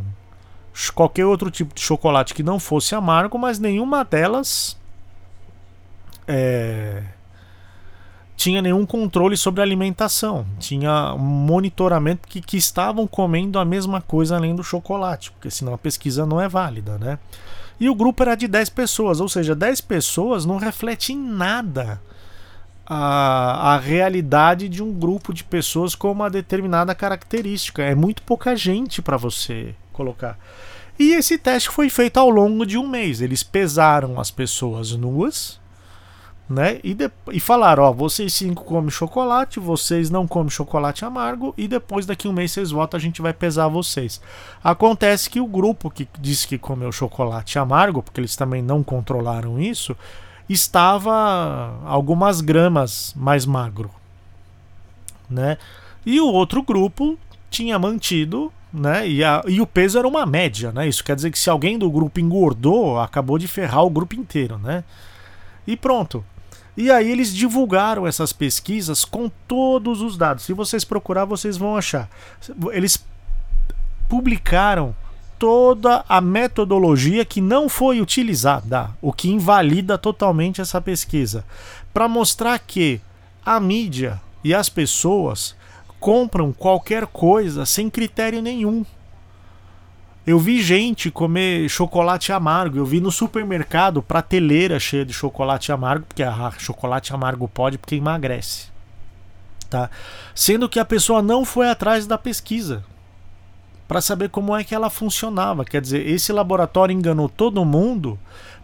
qualquer 0.95 1.25
outro 1.25 1.51
tipo 1.51 1.75
de 1.75 1.81
chocolate 1.81 2.33
que 2.33 2.43
não 2.43 2.59
fosse 2.59 2.95
amargo, 2.95 3.37
mas 3.37 3.59
nenhuma 3.59 4.05
delas 4.05 4.79
é, 6.27 7.03
tinha 8.41 8.59
nenhum 8.59 8.87
controle 8.87 9.37
sobre 9.37 9.61
a 9.61 9.63
alimentação, 9.63 10.47
tinha 10.57 11.15
monitoramento 11.15 12.27
que, 12.27 12.41
que 12.41 12.57
estavam 12.57 13.05
comendo 13.05 13.59
a 13.59 13.63
mesma 13.63 14.01
coisa 14.01 14.35
além 14.35 14.55
do 14.55 14.63
chocolate, 14.63 15.31
porque 15.31 15.51
senão 15.51 15.75
a 15.75 15.77
pesquisa 15.77 16.25
não 16.25 16.41
é 16.41 16.49
válida, 16.49 16.97
né? 16.97 17.19
E 17.79 17.87
o 17.87 17.93
grupo 17.93 18.23
era 18.23 18.33
de 18.33 18.47
10 18.47 18.69
pessoas, 18.69 19.19
ou 19.19 19.29
seja, 19.29 19.53
10 19.53 19.81
pessoas 19.81 20.43
não 20.43 20.57
reflete 20.57 21.13
em 21.13 21.19
nada 21.19 22.01
a, 22.83 23.75
a 23.75 23.77
realidade 23.77 24.67
de 24.67 24.81
um 24.81 24.91
grupo 24.91 25.31
de 25.31 25.43
pessoas 25.43 25.93
com 25.93 26.11
uma 26.11 26.27
determinada 26.27 26.95
característica. 26.95 27.83
É 27.83 27.93
muito 27.93 28.23
pouca 28.23 28.55
gente 28.55 29.03
para 29.03 29.17
você 29.17 29.75
colocar. 29.93 30.39
E 30.97 31.13
esse 31.13 31.37
teste 31.37 31.69
foi 31.69 31.91
feito 31.91 32.17
ao 32.17 32.31
longo 32.31 32.65
de 32.65 32.75
um 32.75 32.87
mês. 32.87 33.21
Eles 33.21 33.43
pesaram 33.43 34.19
as 34.19 34.31
pessoas 34.31 34.93
nuas 34.93 35.60
né? 36.51 36.79
E, 36.83 36.93
de, 36.93 37.09
e 37.31 37.39
falaram, 37.39 37.83
ó, 37.83 37.91
vocês 37.91 38.33
cinco 38.33 38.63
comem 38.63 38.89
chocolate, 38.89 39.59
vocês 39.59 40.09
não 40.09 40.27
comem 40.27 40.49
chocolate 40.49 41.05
amargo 41.05 41.53
e 41.57 41.67
depois 41.67 42.05
daqui 42.05 42.27
um 42.27 42.33
mês 42.33 42.51
vocês 42.51 42.71
votam, 42.71 42.97
a 42.97 43.01
gente 43.01 43.21
vai 43.21 43.33
pesar 43.33 43.67
vocês. 43.69 44.21
Acontece 44.63 45.29
que 45.29 45.39
o 45.39 45.47
grupo 45.47 45.89
que 45.89 46.07
disse 46.19 46.47
que 46.47 46.57
comeu 46.57 46.91
chocolate 46.91 47.57
amargo, 47.57 48.03
porque 48.03 48.19
eles 48.19 48.35
também 48.35 48.61
não 48.61 48.83
controlaram 48.83 49.59
isso, 49.59 49.95
estava 50.49 51.79
algumas 51.85 52.41
gramas 52.41 53.13
mais 53.15 53.45
magro, 53.45 53.89
né? 55.29 55.57
E 56.05 56.19
o 56.19 56.27
outro 56.27 56.61
grupo 56.61 57.17
tinha 57.49 57.79
mantido, 57.79 58.51
né? 58.73 59.07
E, 59.07 59.23
a, 59.23 59.41
e 59.47 59.61
o 59.61 59.67
peso 59.67 59.97
era 59.97 60.07
uma 60.07 60.25
média, 60.25 60.71
né? 60.71 60.87
Isso 60.87 61.03
quer 61.03 61.15
dizer 61.15 61.31
que 61.31 61.39
se 61.39 61.49
alguém 61.49 61.77
do 61.79 61.89
grupo 61.89 62.19
engordou, 62.19 62.99
acabou 62.99 63.37
de 63.37 63.47
ferrar 63.47 63.85
o 63.85 63.89
grupo 63.89 64.15
inteiro, 64.15 64.57
né? 64.57 64.83
E 65.65 65.77
pronto. 65.77 66.25
E 66.75 66.89
aí 66.89 67.11
eles 67.11 67.33
divulgaram 67.33 68.07
essas 68.07 68.31
pesquisas 68.31 69.03
com 69.03 69.29
todos 69.47 70.01
os 70.01 70.17
dados. 70.17 70.45
Se 70.45 70.53
vocês 70.53 70.85
procurar, 70.85 71.25
vocês 71.25 71.57
vão 71.57 71.75
achar. 71.75 72.09
Eles 72.71 73.03
publicaram 74.07 74.95
toda 75.37 76.05
a 76.07 76.21
metodologia 76.21 77.25
que 77.25 77.41
não 77.41 77.67
foi 77.67 77.99
utilizada, 77.99 78.91
o 79.01 79.11
que 79.11 79.29
invalida 79.29 79.97
totalmente 79.97 80.61
essa 80.61 80.79
pesquisa, 80.79 81.43
para 81.93 82.07
mostrar 82.07 82.59
que 82.59 83.01
a 83.43 83.59
mídia 83.59 84.21
e 84.43 84.53
as 84.53 84.69
pessoas 84.69 85.55
compram 85.99 86.53
qualquer 86.53 87.07
coisa 87.07 87.65
sem 87.65 87.89
critério 87.89 88.41
nenhum. 88.41 88.85
Eu 90.25 90.37
vi 90.37 90.61
gente 90.61 91.09
comer 91.09 91.67
chocolate 91.67 92.31
amargo. 92.31 92.77
Eu 92.77 92.85
vi 92.85 93.01
no 93.01 93.11
supermercado 93.11 94.03
prateleira 94.03 94.79
cheia 94.79 95.05
de 95.05 95.13
chocolate 95.13 95.71
amargo, 95.71 96.05
porque 96.07 96.21
a 96.21 96.51
chocolate 96.57 97.13
amargo 97.13 97.47
pode 97.47 97.77
porque 97.77 97.95
emagrece. 97.95 98.67
Tá? 99.69 99.89
Sendo 100.35 100.69
que 100.69 100.79
a 100.79 100.85
pessoa 100.85 101.21
não 101.21 101.43
foi 101.43 101.69
atrás 101.69 102.05
da 102.05 102.17
pesquisa 102.17 102.83
para 103.87 103.99
saber 103.99 104.29
como 104.29 104.55
é 104.55 104.63
que 104.63 104.75
ela 104.75 104.89
funcionava. 104.89 105.65
Quer 105.65 105.81
dizer, 105.81 106.07
esse 106.07 106.31
laboratório 106.31 106.93
enganou 106.93 107.27
todo 107.27 107.65
mundo 107.65 108.17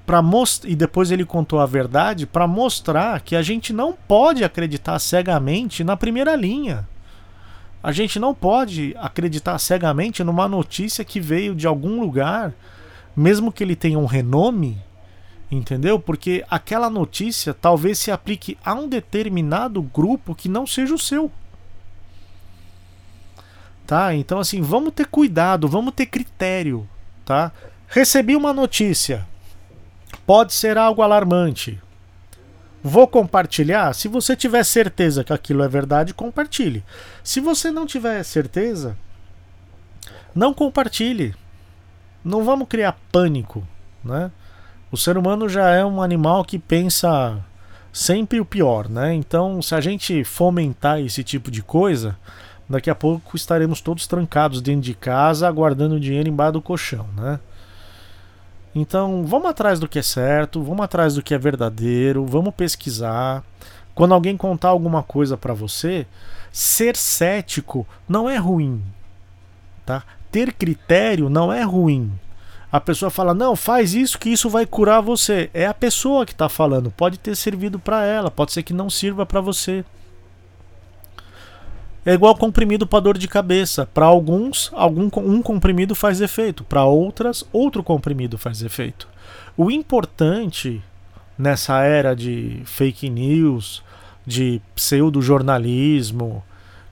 para 0.06 0.24
e 0.64 0.74
depois 0.76 1.12
ele 1.12 1.26
contou 1.26 1.60
a 1.60 1.66
verdade 1.66 2.26
para 2.26 2.48
mostrar 2.48 3.20
que 3.20 3.36
a 3.36 3.42
gente 3.42 3.74
não 3.74 3.92
pode 3.92 4.44
acreditar 4.44 4.98
cegamente 5.00 5.84
na 5.84 5.98
primeira 5.98 6.34
linha. 6.36 6.88
A 7.82 7.92
gente 7.92 8.20
não 8.20 8.34
pode 8.34 8.96
acreditar 8.98 9.58
cegamente 9.60 10.24
numa 10.24 10.48
notícia 10.48 11.06
que 11.06 11.20
veio 11.20 11.56
de 11.56 11.68
algum 11.68 12.02
lugar, 12.02 12.54
mesmo 13.16 13.52
que 13.52 13.64
ele 13.64 13.76
tenha 13.76 14.00
um 14.00 14.06
renome, 14.06 14.78
entendeu? 15.50 16.00
Porque 16.00 16.44
aquela 16.50 16.90
notícia 16.90 17.54
talvez 17.54 18.00
se 18.00 18.12
aplique 18.12 18.58
a 18.64 18.74
um 18.74 18.88
determinado 18.88 19.82
grupo 19.82 20.36
que 20.36 20.50
não 20.50 20.66
seja 20.66 20.94
o 20.94 21.00
seu. 21.00 21.32
Tá? 23.86 24.14
Então 24.14 24.40
assim, 24.40 24.62
vamos 24.62 24.94
ter 24.94 25.06
cuidado, 25.08 25.68
vamos 25.68 25.94
ter 25.94 26.08
critério, 26.08 26.88
tá? 27.24 27.52
Recebi 27.88 28.36
uma 28.36 28.52
notícia. 28.52 29.26
Pode 30.26 30.54
ser 30.54 30.78
algo 30.78 31.02
alarmante. 31.02 31.80
Vou 32.84 33.08
compartilhar. 33.08 33.94
Se 33.94 34.08
você 34.08 34.36
tiver 34.36 34.64
certeza 34.64 35.24
que 35.24 35.34
aquilo 35.34 35.64
é 35.64 35.68
verdade, 35.68 36.14
compartilhe. 36.14 36.84
Se 37.24 37.40
você 37.40 37.72
não 37.72 37.86
tiver 37.86 38.24
certeza, 38.24 38.98
não 40.34 40.54
compartilhe. 40.54 41.36
Não 42.24 42.44
vamos 42.44 42.68
criar 42.68 42.98
pânico, 43.12 43.66
né? 44.04 44.32
O 44.92 44.98
ser 44.98 45.18
humano 45.18 45.50
já 45.50 45.70
é 45.70 45.84
um 45.84 46.02
animal 46.02 46.46
que 46.46 46.60
pensa 46.60 47.44
sempre 47.92 48.40
o 48.40 48.46
pior, 48.46 48.88
né? 48.88 49.14
Então, 49.14 49.62
se 49.62 49.74
a 49.74 49.82
gente 49.82 50.24
fomentar 50.24 51.00
esse 51.00 51.24
tipo 51.24 51.50
de 51.50 51.62
coisa, 51.62 52.18
daqui 52.70 52.90
a 52.90 52.96
pouco 52.96 53.36
estaremos 53.36 53.82
todos 53.82 54.08
trancados 54.08 54.62
dentro 54.62 54.82
de 54.82 54.94
casa, 54.94 55.48
aguardando 55.48 56.00
dinheiro 56.00 56.30
embaixo 56.30 56.54
do 56.54 56.62
colchão, 56.62 57.08
né? 57.16 57.40
Então, 58.80 59.26
vamos 59.26 59.50
atrás 59.50 59.80
do 59.80 59.88
que 59.88 59.98
é 59.98 60.04
certo, 60.04 60.62
vamos 60.62 60.84
atrás 60.84 61.16
do 61.16 61.24
que 61.24 61.34
é 61.34 61.38
verdadeiro, 61.38 62.24
vamos 62.28 62.54
pesquisar. 62.54 63.44
Quando 63.96 64.14
alguém 64.14 64.38
contar 64.38 64.70
alguma 64.70 65.02
coisa 65.02 65.36
para 65.36 65.52
você, 65.52 66.06
ser 66.52 66.96
cético 66.96 67.88
não 68.08 68.30
é 68.30 68.38
ruim, 68.38 68.84
tá? 69.84 70.04
Ter 70.32 70.54
critério 70.54 71.28
não 71.28 71.52
é 71.52 71.64
ruim. 71.64 72.12
A 72.72 72.80
pessoa 72.80 73.10
fala: 73.10 73.34
"Não, 73.34 73.56
faz 73.56 73.96
isso 73.96 74.20
que 74.20 74.30
isso 74.30 74.48
vai 74.48 74.68
curar 74.68 75.02
você". 75.02 75.50
É 75.56 75.66
a 75.66 75.74
pessoa 75.74 76.24
que 76.24 76.34
está 76.34 76.48
falando, 76.48 76.92
pode 76.92 77.18
ter 77.18 77.36
servido 77.36 77.80
para 77.80 78.06
ela, 78.06 78.30
pode 78.30 78.52
ser 78.54 78.62
que 78.62 78.74
não 78.74 78.92
sirva 78.92 79.26
para 79.26 79.42
você. 79.42 79.84
É 82.08 82.14
igual 82.14 82.34
comprimido 82.38 82.88
para 82.88 83.02
dor 83.02 83.18
de 83.18 83.28
cabeça. 83.28 83.86
Para 83.86 84.06
alguns, 84.06 84.72
algum, 84.74 85.10
um 85.18 85.42
comprimido 85.42 85.94
faz 85.94 86.22
efeito. 86.22 86.64
Para 86.64 86.86
outras, 86.86 87.44
outro 87.52 87.84
comprimido 87.84 88.38
faz 88.38 88.62
efeito. 88.62 89.10
O 89.58 89.70
importante 89.70 90.82
nessa 91.38 91.82
era 91.82 92.16
de 92.16 92.62
fake 92.64 93.10
news, 93.10 93.84
de 94.26 94.62
pseudo-jornalismo, 94.74 96.42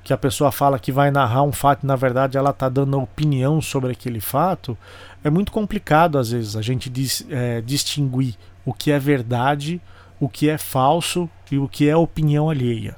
que 0.04 0.12
a 0.12 0.17
pessoa 0.17 0.51
fala 0.51 0.78
que 0.78 0.91
vai 0.91 1.10
narrar 1.10 1.43
um 1.43 1.54
fato 1.54 1.84
e 1.84 1.88
na 1.88 1.95
verdade 1.95 2.38
ela 2.38 2.49
está 2.49 2.67
dando 2.67 2.99
opinião 2.99 3.62
sobre 3.62 3.93
aquele 3.93 4.19
fato, 4.19 4.78
é 5.23 5.30
muito 5.30 5.49
complicado 5.49 6.17
às 6.17 6.32
vezes 6.32 6.58
a 6.58 6.62
gente 6.62 6.89
dis, 6.89 7.25
é, 7.30 7.62
distinguir 7.62 8.36
o 8.65 8.73
que 8.73 8.91
é 8.91 8.99
verdade, 8.99 9.80
o 10.19 10.28
que 10.28 10.49
é 10.49 10.58
falso 10.58 11.30
e 11.49 11.58
o 11.58 11.69
que 11.69 11.88
é 11.88 11.95
opinião 11.95 12.49
alheia. 12.49 12.97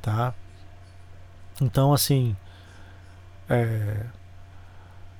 Tá? 0.00 0.32
Então, 1.60 1.92
assim, 1.92 2.36
é, 3.48 4.04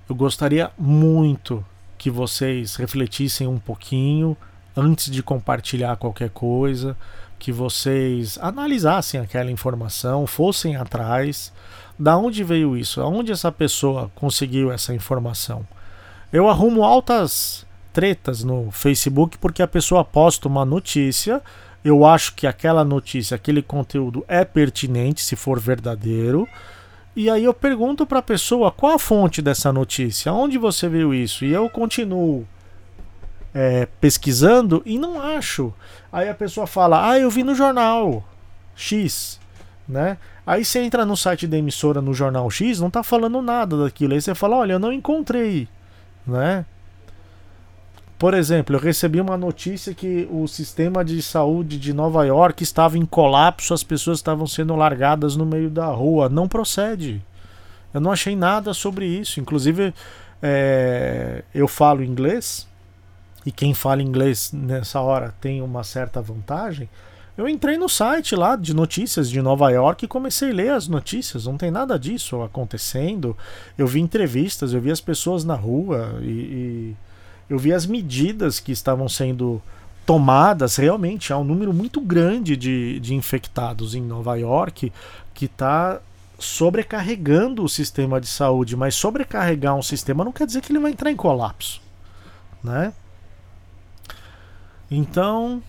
eu 0.08 0.14
gostaria 0.14 0.70
muito 0.78 1.64
que 1.96 2.10
vocês 2.10 2.76
refletissem 2.76 3.46
um 3.46 3.58
pouquinho 3.58 4.36
antes 4.76 5.10
de 5.10 5.22
compartilhar 5.22 5.96
qualquer 5.96 6.30
coisa, 6.30 6.96
que 7.38 7.50
vocês 7.50 8.38
analisassem 8.40 9.20
aquela 9.20 9.50
informação, 9.50 10.26
fossem 10.26 10.76
atrás, 10.76 11.52
da 11.98 12.16
onde 12.16 12.44
veio 12.44 12.76
isso, 12.76 13.00
aonde 13.00 13.32
essa 13.32 13.50
pessoa 13.50 14.10
conseguiu 14.14 14.70
essa 14.70 14.94
informação. 14.94 15.66
Eu 16.32 16.48
arrumo 16.48 16.84
altas 16.84 17.66
tretas 17.92 18.44
no 18.44 18.70
Facebook 18.70 19.38
porque 19.38 19.62
a 19.62 19.66
pessoa 19.66 20.04
posta 20.04 20.46
uma 20.46 20.64
notícia 20.64 21.42
eu 21.84 22.04
acho 22.04 22.34
que 22.34 22.46
aquela 22.46 22.84
notícia, 22.84 23.34
aquele 23.34 23.62
conteúdo 23.62 24.24
é 24.28 24.44
pertinente 24.44 25.22
se 25.22 25.36
for 25.36 25.58
verdadeiro. 25.60 26.48
E 27.14 27.28
aí 27.30 27.44
eu 27.44 27.54
pergunto 27.54 28.06
para 28.06 28.18
a 28.18 28.22
pessoa 28.22 28.70
qual 28.70 28.94
a 28.94 28.98
fonte 28.98 29.42
dessa 29.42 29.72
notícia, 29.72 30.32
onde 30.32 30.58
você 30.58 30.88
viu 30.88 31.12
isso? 31.12 31.44
E 31.44 31.52
eu 31.52 31.68
continuo 31.68 32.46
é, 33.54 33.86
pesquisando 34.00 34.82
e 34.84 34.98
não 34.98 35.20
acho. 35.20 35.72
Aí 36.12 36.28
a 36.28 36.34
pessoa 36.34 36.66
fala: 36.66 37.10
Ah, 37.10 37.18
eu 37.18 37.30
vi 37.30 37.42
no 37.42 37.54
jornal 37.54 38.24
X, 38.76 39.40
né? 39.88 40.18
Aí 40.46 40.64
você 40.64 40.80
entra 40.80 41.04
no 41.04 41.16
site 41.16 41.46
da 41.46 41.58
emissora 41.58 42.00
no 42.00 42.14
jornal 42.14 42.48
X, 42.50 42.80
não 42.80 42.90
tá 42.90 43.02
falando 43.02 43.42
nada 43.42 43.76
daquilo. 43.82 44.14
Aí 44.14 44.20
você 44.20 44.34
fala: 44.34 44.56
Olha, 44.56 44.74
eu 44.74 44.78
não 44.78 44.92
encontrei, 44.92 45.68
né? 46.26 46.64
Por 48.18 48.34
exemplo, 48.34 48.74
eu 48.74 48.80
recebi 48.80 49.20
uma 49.20 49.36
notícia 49.36 49.94
que 49.94 50.28
o 50.30 50.48
sistema 50.48 51.04
de 51.04 51.22
saúde 51.22 51.78
de 51.78 51.92
Nova 51.92 52.26
York 52.26 52.64
estava 52.64 52.98
em 52.98 53.06
colapso, 53.06 53.72
as 53.72 53.84
pessoas 53.84 54.18
estavam 54.18 54.44
sendo 54.44 54.74
largadas 54.74 55.36
no 55.36 55.46
meio 55.46 55.70
da 55.70 55.86
rua. 55.86 56.28
Não 56.28 56.48
procede. 56.48 57.22
Eu 57.94 58.00
não 58.00 58.10
achei 58.10 58.34
nada 58.34 58.74
sobre 58.74 59.06
isso. 59.06 59.38
Inclusive, 59.38 59.94
é, 60.42 61.44
eu 61.54 61.68
falo 61.68 62.02
inglês, 62.02 62.66
e 63.46 63.52
quem 63.52 63.72
fala 63.72 64.02
inglês 64.02 64.50
nessa 64.52 65.00
hora 65.00 65.32
tem 65.40 65.62
uma 65.62 65.84
certa 65.84 66.20
vantagem. 66.20 66.88
Eu 67.36 67.48
entrei 67.48 67.78
no 67.78 67.88
site 67.88 68.34
lá 68.34 68.56
de 68.56 68.74
notícias 68.74 69.30
de 69.30 69.40
Nova 69.40 69.70
York 69.70 70.04
e 70.04 70.08
comecei 70.08 70.50
a 70.50 70.54
ler 70.54 70.70
as 70.72 70.88
notícias. 70.88 71.46
Não 71.46 71.56
tem 71.56 71.70
nada 71.70 71.96
disso 71.96 72.42
acontecendo. 72.42 73.36
Eu 73.78 73.86
vi 73.86 74.00
entrevistas, 74.00 74.72
eu 74.72 74.80
vi 74.80 74.90
as 74.90 75.00
pessoas 75.00 75.44
na 75.44 75.54
rua 75.54 76.18
e, 76.20 76.26
e 76.26 76.96
eu 77.48 77.58
vi 77.58 77.72
as 77.72 77.86
medidas 77.86 78.60
que 78.60 78.72
estavam 78.72 79.08
sendo 79.08 79.62
tomadas. 80.04 80.76
Realmente, 80.76 81.32
há 81.32 81.38
um 81.38 81.44
número 81.44 81.72
muito 81.72 82.00
grande 82.00 82.56
de, 82.56 83.00
de 83.00 83.14
infectados 83.14 83.94
em 83.94 84.02
Nova 84.02 84.36
York 84.36 84.92
que 85.34 85.46
está 85.46 86.00
sobrecarregando 86.38 87.64
o 87.64 87.68
sistema 87.68 88.20
de 88.20 88.26
saúde. 88.26 88.76
Mas 88.76 88.94
sobrecarregar 88.94 89.74
um 89.74 89.82
sistema 89.82 90.24
não 90.24 90.32
quer 90.32 90.46
dizer 90.46 90.60
que 90.60 90.72
ele 90.72 90.78
vai 90.78 90.92
entrar 90.92 91.10
em 91.10 91.16
colapso. 91.16 91.80
Né? 92.62 92.92
Então, 94.90 95.62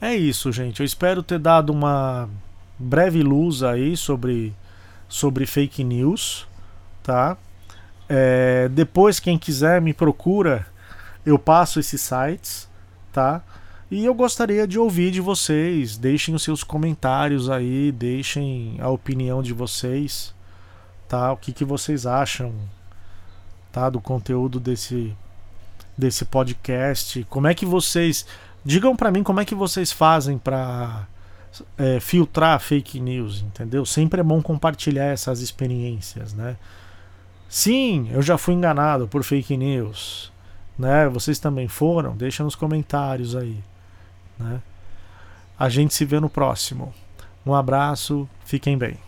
é 0.00 0.14
isso, 0.14 0.52
gente. 0.52 0.80
Eu 0.80 0.86
espero 0.86 1.22
ter 1.22 1.38
dado 1.38 1.70
uma 1.70 2.28
breve 2.78 3.22
luz 3.22 3.62
aí 3.62 3.96
sobre, 3.96 4.54
sobre 5.08 5.46
fake 5.46 5.84
news, 5.84 6.46
tá? 7.02 7.36
É, 8.08 8.68
depois, 8.68 9.20
quem 9.20 9.38
quiser, 9.38 9.80
me 9.80 9.94
procura 9.94 10.66
eu 11.24 11.38
passo 11.38 11.80
esses 11.80 12.00
sites, 12.00 12.68
tá? 13.12 13.42
E 13.90 14.04
eu 14.04 14.14
gostaria 14.14 14.66
de 14.66 14.78
ouvir 14.78 15.10
de 15.10 15.20
vocês. 15.20 15.96
Deixem 15.96 16.34
os 16.34 16.42
seus 16.42 16.64
comentários 16.64 17.48
aí, 17.48 17.92
deixem 17.92 18.76
a 18.80 18.88
opinião 18.88 19.42
de 19.42 19.52
vocês, 19.52 20.34
tá? 21.08 21.32
O 21.32 21.36
que, 21.36 21.52
que 21.52 21.64
vocês 21.64 22.06
acham, 22.06 22.52
tá? 23.70 23.88
Do 23.88 24.00
conteúdo 24.00 24.58
desse 24.58 25.14
desse 25.96 26.24
podcast. 26.24 27.24
Como 27.30 27.46
é 27.46 27.54
que 27.54 27.64
vocês 27.64 28.26
digam 28.64 28.96
para 28.96 29.12
mim 29.12 29.22
como 29.22 29.40
é 29.40 29.44
que 29.44 29.54
vocês 29.54 29.92
fazem 29.92 30.38
para 30.38 31.06
é, 31.78 32.00
filtrar 32.00 32.58
fake 32.58 32.98
news, 32.98 33.42
entendeu? 33.42 33.86
Sempre 33.86 34.20
é 34.20 34.24
bom 34.24 34.42
compartilhar 34.42 35.04
essas 35.04 35.40
experiências, 35.40 36.32
né? 36.32 36.56
Sim, 37.48 38.08
eu 38.10 38.22
já 38.22 38.36
fui 38.36 38.54
enganado 38.54 39.06
por 39.06 39.22
fake 39.22 39.56
news 39.56 40.33
né? 40.78 41.08
Vocês 41.08 41.38
também 41.38 41.68
foram? 41.68 42.16
Deixa 42.16 42.44
nos 42.44 42.54
comentários 42.54 43.34
aí, 43.36 43.62
né? 44.38 44.60
A 45.58 45.68
gente 45.68 45.94
se 45.94 46.04
vê 46.04 46.18
no 46.18 46.28
próximo. 46.28 46.92
Um 47.46 47.54
abraço, 47.54 48.28
fiquem 48.44 48.76
bem. 48.76 48.98